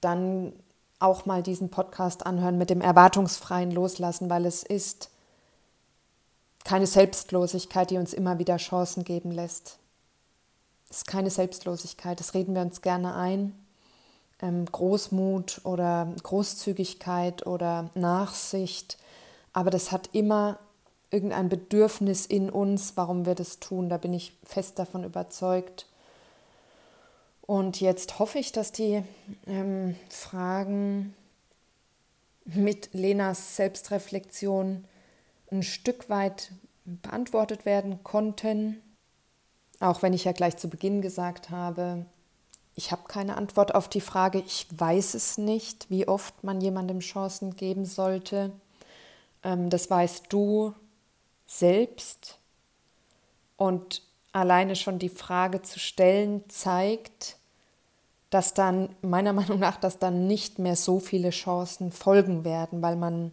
dann 0.00 0.52
auch 0.98 1.26
mal 1.26 1.42
diesen 1.42 1.70
Podcast 1.70 2.26
anhören 2.26 2.58
mit 2.58 2.70
dem 2.70 2.80
erwartungsfreien 2.80 3.70
Loslassen, 3.70 4.28
weil 4.28 4.46
es 4.46 4.64
ist 4.64 5.10
keine 6.64 6.88
Selbstlosigkeit, 6.88 7.90
die 7.90 7.98
uns 7.98 8.12
immer 8.14 8.38
wieder 8.40 8.56
Chancen 8.56 9.04
geben 9.04 9.30
lässt. 9.30 9.78
Es 10.90 10.98
ist 10.98 11.06
keine 11.06 11.30
Selbstlosigkeit, 11.30 12.18
das 12.18 12.34
reden 12.34 12.54
wir 12.54 12.62
uns 12.62 12.82
gerne 12.82 13.14
ein. 13.14 13.52
Ähm, 14.44 14.66
Großmut 14.66 15.62
oder 15.64 16.12
Großzügigkeit 16.22 17.46
oder 17.46 17.88
Nachsicht, 17.94 18.98
aber 19.54 19.70
das 19.70 19.90
hat 19.90 20.10
immer 20.12 20.58
irgendein 21.10 21.48
Bedürfnis 21.48 22.26
in 22.26 22.50
uns, 22.50 22.92
warum 22.96 23.24
wir 23.24 23.34
das 23.34 23.58
tun. 23.58 23.88
Da 23.88 23.96
bin 23.96 24.12
ich 24.12 24.36
fest 24.44 24.78
davon 24.78 25.04
überzeugt. 25.04 25.86
Und 27.40 27.80
jetzt 27.80 28.18
hoffe 28.18 28.38
ich, 28.38 28.52
dass 28.52 28.72
die 28.72 29.02
ähm, 29.46 29.96
Fragen 30.10 31.14
mit 32.44 32.92
Lenas 32.92 33.56
Selbstreflexion 33.56 34.84
ein 35.50 35.62
Stück 35.62 36.10
weit 36.10 36.52
beantwortet 36.84 37.64
werden 37.64 38.02
konnten. 38.02 38.82
Auch 39.80 40.02
wenn 40.02 40.12
ich 40.12 40.24
ja 40.24 40.32
gleich 40.32 40.58
zu 40.58 40.68
Beginn 40.68 41.00
gesagt 41.00 41.48
habe, 41.48 42.04
ich 42.76 42.90
habe 42.90 43.02
keine 43.06 43.36
Antwort 43.36 43.74
auf 43.74 43.88
die 43.88 44.00
Frage, 44.00 44.40
ich 44.40 44.66
weiß 44.70 45.14
es 45.14 45.38
nicht, 45.38 45.90
wie 45.90 46.08
oft 46.08 46.42
man 46.42 46.60
jemandem 46.60 47.00
Chancen 47.00 47.54
geben 47.56 47.84
sollte. 47.84 48.52
Ähm, 49.42 49.70
das 49.70 49.88
weißt 49.88 50.26
du 50.28 50.74
selbst. 51.46 52.38
Und 53.56 54.02
alleine 54.32 54.74
schon 54.74 54.98
die 54.98 55.08
Frage 55.08 55.62
zu 55.62 55.78
stellen 55.78 56.42
zeigt, 56.48 57.36
dass 58.30 58.52
dann 58.52 58.88
meiner 59.00 59.32
Meinung 59.32 59.60
nach, 59.60 59.76
dass 59.76 60.00
dann 60.00 60.26
nicht 60.26 60.58
mehr 60.58 60.74
so 60.74 60.98
viele 60.98 61.30
Chancen 61.30 61.92
folgen 61.92 62.44
werden, 62.44 62.82
weil 62.82 62.96
man 62.96 63.32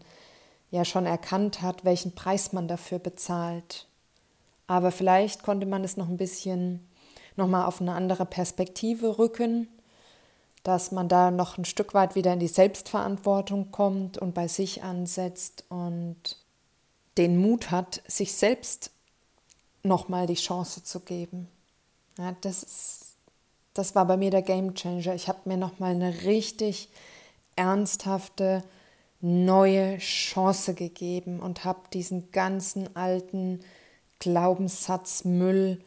ja 0.69 0.85
schon 0.85 1.07
erkannt 1.07 1.63
hat, 1.63 1.83
welchen 1.83 2.13
Preis 2.13 2.53
man 2.53 2.67
dafür 2.67 2.99
bezahlt. 2.99 3.87
Aber 4.67 4.91
vielleicht 4.91 5.41
konnte 5.41 5.65
man 5.65 5.83
es 5.83 5.97
noch 5.97 6.07
ein 6.07 6.17
bisschen 6.17 6.87
nochmal 7.41 7.65
auf 7.65 7.81
eine 7.81 7.93
andere 7.93 8.25
Perspektive 8.25 9.17
rücken, 9.17 9.67
dass 10.63 10.91
man 10.91 11.09
da 11.09 11.31
noch 11.31 11.57
ein 11.57 11.65
Stück 11.65 11.93
weit 11.93 12.15
wieder 12.15 12.33
in 12.33 12.39
die 12.39 12.47
Selbstverantwortung 12.47 13.71
kommt 13.71 14.17
und 14.17 14.33
bei 14.33 14.47
sich 14.47 14.83
ansetzt 14.83 15.65
und 15.69 16.37
den 17.17 17.41
Mut 17.41 17.71
hat, 17.71 18.01
sich 18.07 18.33
selbst 18.33 18.91
nochmal 19.83 20.27
die 20.27 20.35
Chance 20.35 20.83
zu 20.83 20.99
geben. 20.99 21.47
Ja, 22.17 22.35
das, 22.41 22.63
ist, 22.63 23.15
das 23.73 23.95
war 23.95 24.05
bei 24.05 24.17
mir 24.17 24.29
der 24.29 24.43
Game 24.43 24.75
Changer. 24.75 25.15
Ich 25.15 25.27
habe 25.27 25.39
mir 25.45 25.57
nochmal 25.57 25.91
eine 25.91 26.23
richtig 26.23 26.89
ernsthafte 27.55 28.63
neue 29.19 29.97
Chance 29.97 30.73
gegeben 30.73 31.39
und 31.39 31.65
habe 31.65 31.81
diesen 31.91 32.31
ganzen 32.31 32.95
alten 32.95 33.61
Glaubenssatzmüll 34.19 35.83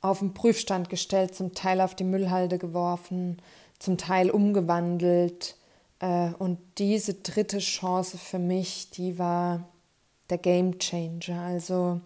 auf 0.00 0.20
den 0.20 0.34
Prüfstand 0.34 0.88
gestellt, 0.88 1.34
zum 1.34 1.54
Teil 1.54 1.80
auf 1.80 1.94
die 1.94 2.04
Müllhalde 2.04 2.58
geworfen, 2.58 3.40
zum 3.78 3.98
Teil 3.98 4.30
umgewandelt. 4.30 5.56
Äh, 6.00 6.30
und 6.38 6.58
diese 6.78 7.14
dritte 7.14 7.58
Chance 7.58 8.18
für 8.18 8.38
mich, 8.38 8.90
die 8.90 9.18
war 9.18 9.68
der 10.30 10.38
Game 10.38 10.78
Changer. 10.78 11.40
Also 11.42 12.00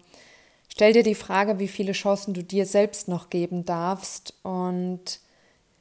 stell 0.67 0.93
dir 0.93 1.03
die 1.03 1.15
Frage, 1.15 1.59
wie 1.59 1.67
viele 1.67 1.93
Chancen 1.93 2.33
du 2.33 2.43
dir 2.43 2.65
selbst 2.65 3.07
noch 3.07 3.29
geben 3.29 3.65
darfst 3.65 4.33
und 4.43 5.19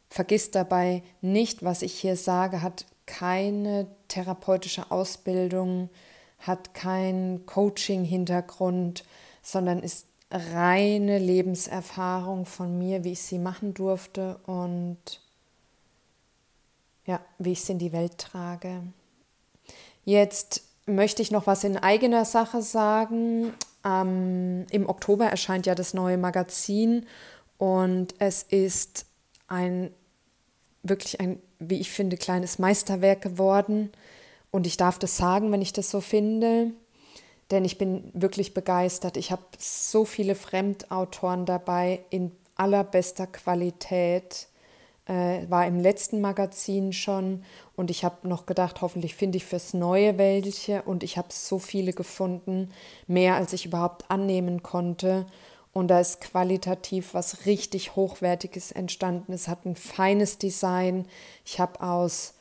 vergiss 0.09 0.51
dabei 0.51 1.03
nicht, 1.21 1.65
was 1.65 1.83
ich 1.83 1.95
hier 1.95 2.17
sage, 2.17 2.63
hat 2.63 2.87
keine 3.07 3.89
therapeutische 4.09 4.91
Ausbildung, 4.91 5.91
hat 6.39 6.75
keinen 6.75 7.47
Coaching-Hintergrund, 7.47 9.05
sondern 9.43 9.81
ist 9.81 10.07
reine 10.35 11.19
Lebenserfahrung 11.19 12.47
von 12.47 12.79
mir, 12.79 13.05
wie 13.05 13.13
ich 13.13 13.23
sie 13.23 13.39
machen 13.39 13.75
durfte 13.75 14.39
und 14.47 14.99
ja, 17.07 17.21
wie 17.39 17.53
ich 17.53 17.63
sie 17.63 17.73
in 17.73 17.79
die 17.79 17.93
Welt 17.93 18.19
trage. 18.19 18.83
Jetzt 20.05 20.63
möchte 20.87 21.23
ich 21.23 21.31
noch 21.31 21.47
was 21.47 21.65
in 21.65 21.77
eigener 21.77 22.25
Sache 22.25 22.63
sagen. 22.63 23.53
Ähm, 23.85 24.67
Im 24.71 24.89
Oktober 24.89 25.27
erscheint 25.27 25.67
ja 25.67 25.75
das 25.75 25.95
neue 25.95 26.19
Magazin 26.19 27.07
und 27.59 28.15
es 28.19 28.43
ist 28.43 29.07
ein 29.47 29.91
wirklich 30.83 31.21
ein 31.21 31.41
wie 31.69 31.81
ich 31.81 31.91
finde, 31.91 32.17
kleines 32.17 32.59
Meisterwerk 32.59 33.23
geworden. 33.23 33.91
Und 34.51 34.67
ich 34.67 34.77
darf 34.77 34.99
das 34.99 35.17
sagen, 35.17 35.51
wenn 35.53 35.63
ich 35.63 35.73
das 35.73 35.91
so 35.91 36.01
finde, 36.01 36.73
denn 37.51 37.65
ich 37.65 37.79
bin 37.79 38.11
wirklich 38.15 38.55
begeistert. 38.55 39.17
Ich 39.17 39.31
habe 39.31 39.43
so 39.59 40.05
viele 40.05 40.35
Fremdautoren 40.35 41.47
dabei 41.47 42.01
in 42.11 42.33
allerbester 42.57 43.27
Qualität. 43.27 44.49
Äh, 45.07 45.51
war 45.51 45.67
im 45.67 45.81
letzten 45.81 46.23
Magazin 46.23 46.95
schon 46.95 47.45
und 47.77 47.91
ich 47.91 48.05
habe 48.05 48.27
noch 48.27 48.47
gedacht, 48.47 48.81
hoffentlich 48.81 49.15
finde 49.15 49.37
ich 49.37 49.45
fürs 49.45 49.75
Neue 49.75 50.17
welche 50.17 50.81
und 50.81 51.03
ich 51.03 51.19
habe 51.19 51.29
so 51.31 51.59
viele 51.59 51.93
gefunden, 51.93 52.71
mehr 53.07 53.35
als 53.35 53.53
ich 53.53 53.67
überhaupt 53.67 54.11
annehmen 54.11 54.63
konnte. 54.63 55.27
Und 55.75 55.89
da 55.89 56.01
ist 56.01 56.23
qualitativ 56.23 57.13
was 57.13 57.45
richtig 57.45 57.97
Hochwertiges 57.97 58.73
entstanden. 58.73 59.33
Es 59.35 59.49
hat 59.49 59.67
ein 59.67 59.77
feines 59.77 60.39
Design. 60.39 61.07
Ich 61.45 61.61
habe 61.61 61.83
aus 61.83 62.35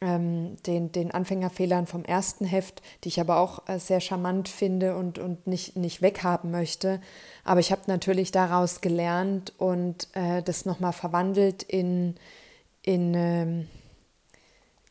ähm, 0.00 0.56
den, 0.66 0.92
den 0.92 1.10
Anfängerfehlern 1.10 1.86
vom 1.86 2.04
ersten 2.04 2.44
Heft, 2.44 2.82
die 3.02 3.08
ich 3.08 3.20
aber 3.20 3.38
auch 3.38 3.68
äh, 3.68 3.78
sehr 3.78 4.00
charmant 4.00 4.48
finde 4.48 4.96
und, 4.96 5.18
und 5.18 5.46
nicht, 5.46 5.76
nicht 5.76 6.02
weghaben 6.02 6.50
möchte. 6.50 7.00
Aber 7.44 7.60
ich 7.60 7.72
habe 7.72 7.82
natürlich 7.86 8.30
daraus 8.30 8.80
gelernt 8.80 9.52
und 9.58 10.08
äh, 10.14 10.42
das 10.42 10.66
nochmal 10.66 10.92
verwandelt 10.92 11.62
in, 11.62 12.14
in 12.82 13.14
ähm, 13.14 13.68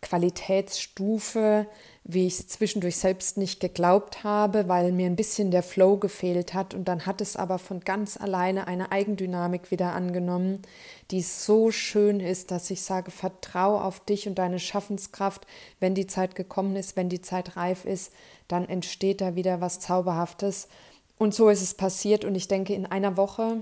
Qualitätsstufe, 0.08 1.68
wie 2.06 2.28
ich 2.28 2.40
es 2.40 2.48
zwischendurch 2.48 2.96
selbst 2.96 3.38
nicht 3.38 3.60
geglaubt 3.60 4.24
habe, 4.24 4.70
weil 4.70 4.94
mir 4.94 5.08
ein 5.08 5.18
bisschen 5.18 5.52
der 5.52 5.64
Flow 5.64 5.98
gefehlt 5.98 6.54
hat. 6.54 6.74
Und 6.74 6.88
dann 6.88 7.06
hat 7.06 7.20
es 7.20 7.36
aber 7.36 7.60
von 7.60 7.82
ganz 7.82 8.16
alleine 8.16 8.68
eine 8.68 8.94
Eigendynamik 8.94 9.70
wieder 9.70 9.92
angenommen, 9.92 10.62
die 11.12 11.22
so 11.22 11.72
schön 11.72 12.22
ist, 12.22 12.52
dass 12.52 12.72
ich 12.72 12.82
sage, 12.82 13.12
vertrau 13.12 13.82
auf 13.82 14.00
dich 14.00 14.28
und 14.30 14.36
deine 14.36 14.60
Schaffenskraft. 14.60 15.46
Wenn 15.82 15.94
die 15.94 16.08
Zeit 16.08 16.36
gekommen 16.36 16.78
ist, 16.78 16.96
wenn 16.96 17.10
die 17.10 17.22
Zeit 17.22 17.58
reif 17.58 17.84
ist, 17.84 18.14
dann 18.48 18.70
entsteht 18.70 19.20
da 19.20 19.36
wieder 19.36 19.60
was 19.60 19.82
Zauberhaftes. 19.82 20.70
Und 21.18 21.34
so 21.34 21.50
ist 21.50 21.62
es 21.62 21.74
passiert. 21.74 22.24
Und 22.24 22.36
ich 22.36 22.48
denke, 22.48 22.74
in 22.74 22.86
einer 22.86 23.18
Woche, 23.18 23.58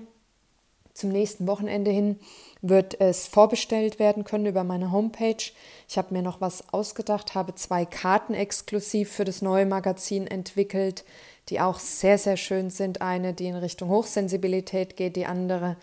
zum 0.96 1.12
nächsten 1.12 1.46
Wochenende 1.46 1.92
hin, 1.92 2.20
wird 2.62 3.00
es 3.00 3.28
vorbestellt 3.28 4.00
werden 4.00 4.24
können 4.24 4.48
über 4.48 4.64
meine 4.64 4.92
Homepage. 4.92 5.52
Ich 5.88 5.98
habe 5.98 6.14
mir 6.14 6.24
noch 6.24 6.42
was 6.42 6.74
ausgedacht, 6.74 7.36
habe 7.36 7.54
zwei 7.54 7.86
Karten 7.86 8.34
exklusiv 8.34 9.12
für 9.12 9.26
das 9.26 9.44
neue 9.44 9.68
Magazin 9.68 10.26
entwickelt, 10.26 11.04
die 11.50 11.60
auch 11.60 11.78
sehr, 11.78 12.18
sehr 12.18 12.38
schön 12.38 12.72
sind. 12.72 13.02
Eine, 13.02 13.34
die 13.34 13.46
in 13.46 13.56
Richtung 13.56 13.90
Hochsensibilität 13.90 14.96
geht, 14.96 15.16
die 15.16 15.28
andere, 15.28 15.76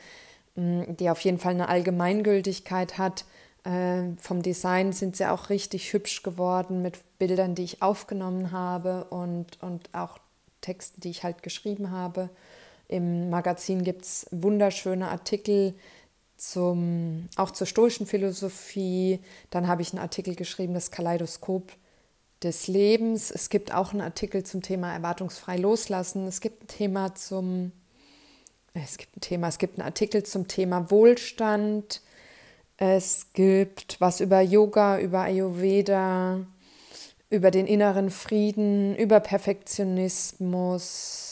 mm, 0.56 0.96
die 0.98 1.10
auf 1.10 1.20
jeden 1.20 1.38
Fall 1.38 1.52
eine 1.52 1.68
Allgemeingültigkeit 1.68 2.98
hat. 2.98 3.24
Ähm, 3.64 4.16
vom 4.18 4.42
Design 4.42 4.92
sind 4.92 5.16
sie 5.16 5.26
auch 5.26 5.50
richtig 5.50 5.92
hübsch 5.92 6.22
geworden 6.22 6.82
mit 6.82 6.98
Bildern, 7.18 7.54
die 7.54 7.64
ich 7.64 7.82
aufgenommen 7.82 8.50
habe 8.50 9.04
und, 9.04 9.62
und 9.62 9.90
auch 9.92 10.18
Texten, 10.62 11.02
die 11.02 11.10
ich 11.10 11.22
halt 11.22 11.42
geschrieben 11.42 11.90
habe. 11.90 12.30
Im 12.88 13.30
Magazin 13.30 13.84
gibt 13.84 14.02
es 14.02 14.26
wunderschöne 14.30 15.08
Artikel, 15.08 15.74
zum, 16.42 17.28
auch 17.36 17.52
zur 17.52 17.66
stoischen 17.66 18.06
Philosophie. 18.06 19.20
Dann 19.50 19.68
habe 19.68 19.82
ich 19.82 19.92
einen 19.92 20.02
Artikel 20.02 20.34
geschrieben, 20.34 20.74
das 20.74 20.90
Kaleidoskop 20.90 21.70
des 22.42 22.66
Lebens. 22.66 23.30
Es 23.30 23.48
gibt 23.48 23.72
auch 23.72 23.92
einen 23.92 24.00
Artikel 24.00 24.42
zum 24.42 24.62
Thema 24.62 24.92
erwartungsfrei 24.92 25.56
loslassen. 25.56 26.26
Es 26.26 26.40
gibt 26.40 26.64
ein 26.64 26.66
Thema 26.66 27.14
zum, 27.14 27.70
es 28.74 28.98
gibt 28.98 29.16
ein 29.16 29.20
Thema, 29.20 29.46
es 29.48 29.58
gibt 29.58 29.78
einen 29.78 29.86
Artikel 29.86 30.24
zum 30.24 30.48
Thema 30.48 30.90
Wohlstand. 30.90 32.02
Es 32.76 33.32
gibt 33.32 34.00
was 34.00 34.18
über 34.20 34.40
Yoga, 34.40 34.98
über 34.98 35.20
Ayurveda, 35.20 36.40
über 37.30 37.52
den 37.52 37.68
inneren 37.68 38.10
Frieden, 38.10 38.96
über 38.96 39.20
Perfektionismus, 39.20 41.31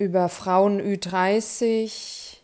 über 0.00 0.30
Frauen 0.30 0.80
Ü30 0.80 2.38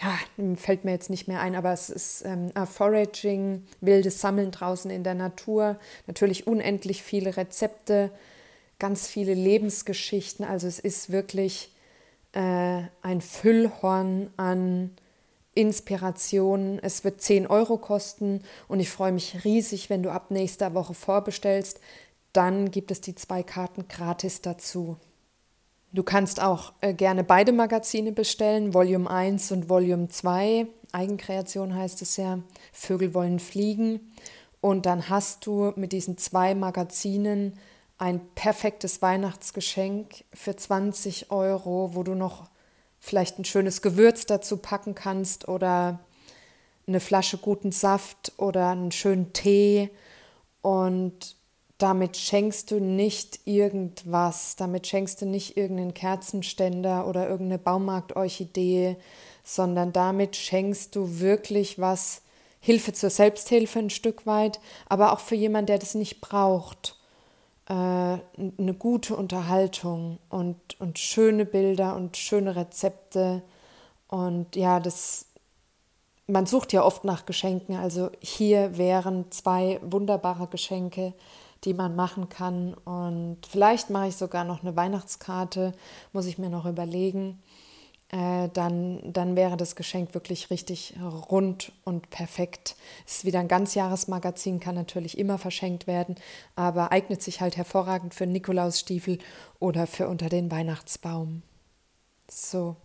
ja, 0.00 0.18
fällt 0.56 0.84
mir 0.84 0.92
jetzt 0.92 1.10
nicht 1.10 1.28
mehr 1.28 1.40
ein, 1.40 1.54
aber 1.54 1.72
es 1.72 1.90
ist 1.90 2.24
ähm, 2.24 2.50
Foraging, 2.66 3.66
wildes 3.80 4.20
Sammeln 4.20 4.50
draußen 4.50 4.90
in 4.90 5.04
der 5.04 5.14
Natur, 5.14 5.78
natürlich 6.06 6.46
unendlich 6.46 7.02
viele 7.02 7.36
Rezepte, 7.36 8.10
ganz 8.78 9.06
viele 9.06 9.34
Lebensgeschichten. 9.34 10.46
Also 10.46 10.66
es 10.66 10.78
ist 10.78 11.12
wirklich 11.12 11.74
äh, 12.32 12.82
ein 13.02 13.20
Füllhorn 13.20 14.30
an 14.38 14.90
Inspiration. 15.54 16.78
Es 16.82 17.04
wird 17.04 17.20
10 17.20 17.46
Euro 17.46 17.76
kosten 17.76 18.42
und 18.68 18.80
ich 18.80 18.90
freue 18.90 19.12
mich 19.12 19.44
riesig, 19.44 19.88
wenn 19.90 20.02
du 20.02 20.10
ab 20.10 20.30
nächster 20.30 20.72
Woche 20.72 20.94
vorbestellst. 20.94 21.80
Dann 22.32 22.70
gibt 22.70 22.90
es 22.90 23.02
die 23.02 23.14
zwei 23.14 23.42
Karten 23.42 23.88
gratis 23.88 24.42
dazu. 24.42 24.98
Du 25.96 26.02
kannst 26.02 26.42
auch 26.42 26.74
äh, 26.82 26.92
gerne 26.92 27.24
beide 27.24 27.52
Magazine 27.52 28.12
bestellen, 28.12 28.74
Volume 28.74 29.08
1 29.08 29.50
und 29.52 29.70
Volume 29.70 30.08
2. 30.08 30.66
Eigenkreation 30.92 31.74
heißt 31.74 32.02
es 32.02 32.18
ja. 32.18 32.40
Vögel 32.70 33.14
wollen 33.14 33.38
fliegen. 33.38 34.12
Und 34.60 34.84
dann 34.84 35.08
hast 35.08 35.46
du 35.46 35.72
mit 35.74 35.92
diesen 35.92 36.18
zwei 36.18 36.54
Magazinen 36.54 37.58
ein 37.96 38.20
perfektes 38.34 39.00
Weihnachtsgeschenk 39.00 40.24
für 40.34 40.54
20 40.54 41.30
Euro, 41.30 41.94
wo 41.94 42.02
du 42.02 42.14
noch 42.14 42.50
vielleicht 43.00 43.38
ein 43.38 43.46
schönes 43.46 43.80
Gewürz 43.80 44.26
dazu 44.26 44.58
packen 44.58 44.94
kannst 44.94 45.48
oder 45.48 46.00
eine 46.86 47.00
Flasche 47.00 47.38
guten 47.38 47.72
Saft 47.72 48.34
oder 48.36 48.68
einen 48.68 48.92
schönen 48.92 49.32
Tee. 49.32 49.88
Und 50.60 51.36
damit 51.78 52.16
schenkst 52.16 52.70
du 52.70 52.80
nicht 52.80 53.40
irgendwas, 53.44 54.56
damit 54.56 54.86
schenkst 54.86 55.20
du 55.20 55.26
nicht 55.26 55.56
irgendeinen 55.56 55.94
Kerzenständer 55.94 57.06
oder 57.06 57.28
irgendeine 57.28 57.58
Baumarktorchidee, 57.58 58.96
sondern 59.44 59.92
damit 59.92 60.36
schenkst 60.36 60.96
du 60.96 61.20
wirklich 61.20 61.78
was, 61.78 62.22
Hilfe 62.60 62.92
zur 62.92 63.10
Selbsthilfe 63.10 63.78
ein 63.78 63.90
Stück 63.90 64.26
weit, 64.26 64.58
aber 64.88 65.12
auch 65.12 65.20
für 65.20 65.36
jemanden, 65.36 65.66
der 65.66 65.78
das 65.78 65.94
nicht 65.94 66.20
braucht. 66.20 66.98
Äh, 67.68 67.72
eine 67.72 68.74
gute 68.76 69.14
Unterhaltung 69.14 70.18
und, 70.30 70.80
und 70.80 70.98
schöne 70.98 71.44
Bilder 71.44 71.94
und 71.94 72.16
schöne 72.16 72.56
Rezepte. 72.56 73.42
Und 74.08 74.56
ja, 74.56 74.80
das, 74.80 75.26
man 76.26 76.46
sucht 76.46 76.72
ja 76.72 76.82
oft 76.82 77.04
nach 77.04 77.26
Geschenken. 77.26 77.76
Also 77.76 78.10
hier 78.20 78.78
wären 78.78 79.30
zwei 79.30 79.78
wunderbare 79.82 80.46
Geschenke 80.48 81.12
die 81.64 81.74
man 81.74 81.96
machen 81.96 82.28
kann. 82.28 82.74
Und 82.74 83.38
vielleicht 83.48 83.90
mache 83.90 84.08
ich 84.08 84.16
sogar 84.16 84.44
noch 84.44 84.62
eine 84.62 84.76
Weihnachtskarte, 84.76 85.72
muss 86.12 86.26
ich 86.26 86.38
mir 86.38 86.50
noch 86.50 86.66
überlegen. 86.66 87.42
Äh, 88.08 88.48
dann, 88.52 89.00
dann 89.12 89.34
wäre 89.34 89.56
das 89.56 89.74
Geschenk 89.74 90.14
wirklich 90.14 90.50
richtig 90.50 90.94
rund 91.02 91.72
und 91.84 92.08
perfekt. 92.10 92.76
Es 93.04 93.18
ist 93.18 93.24
wieder 93.24 93.40
ein 93.40 93.48
Ganzjahresmagazin, 93.48 94.60
kann 94.60 94.76
natürlich 94.76 95.18
immer 95.18 95.38
verschenkt 95.38 95.88
werden, 95.88 96.14
aber 96.54 96.92
eignet 96.92 97.20
sich 97.20 97.40
halt 97.40 97.56
hervorragend 97.56 98.14
für 98.14 98.26
Nikolausstiefel 98.26 99.18
oder 99.58 99.88
für 99.88 100.06
unter 100.06 100.28
den 100.28 100.52
Weihnachtsbaum. 100.52 101.42
So. 102.30 102.76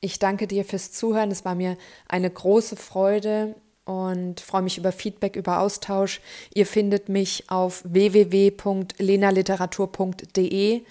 Ich 0.00 0.18
danke 0.18 0.46
dir 0.46 0.64
fürs 0.64 0.92
Zuhören. 0.92 1.30
Es 1.30 1.44
war 1.44 1.54
mir 1.54 1.76
eine 2.08 2.30
große 2.30 2.76
Freude, 2.76 3.54
und 3.84 4.40
freue 4.40 4.62
mich 4.62 4.78
über 4.78 4.92
Feedback, 4.92 5.36
über 5.36 5.60
Austausch. 5.60 6.20
Ihr 6.54 6.66
findet 6.66 7.08
mich 7.08 7.44
auf 7.48 7.82
www.lenaliteratur.de. 7.84 10.82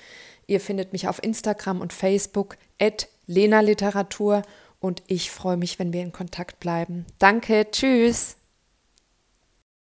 Ihr 0.45 0.59
findet 0.59 0.91
mich 0.93 1.07
auf 1.07 1.23
Instagram 1.23 1.81
und 1.81 1.93
Facebook 1.93 2.57
at 2.79 3.07
lenaliteratur 3.27 4.43
und 4.79 5.01
ich 5.07 5.31
freue 5.31 5.57
mich, 5.57 5.79
wenn 5.79 5.93
wir 5.93 6.01
in 6.01 6.11
Kontakt 6.11 6.59
bleiben. 6.59 7.05
Danke, 7.17 7.65
tschüss. 7.71 8.35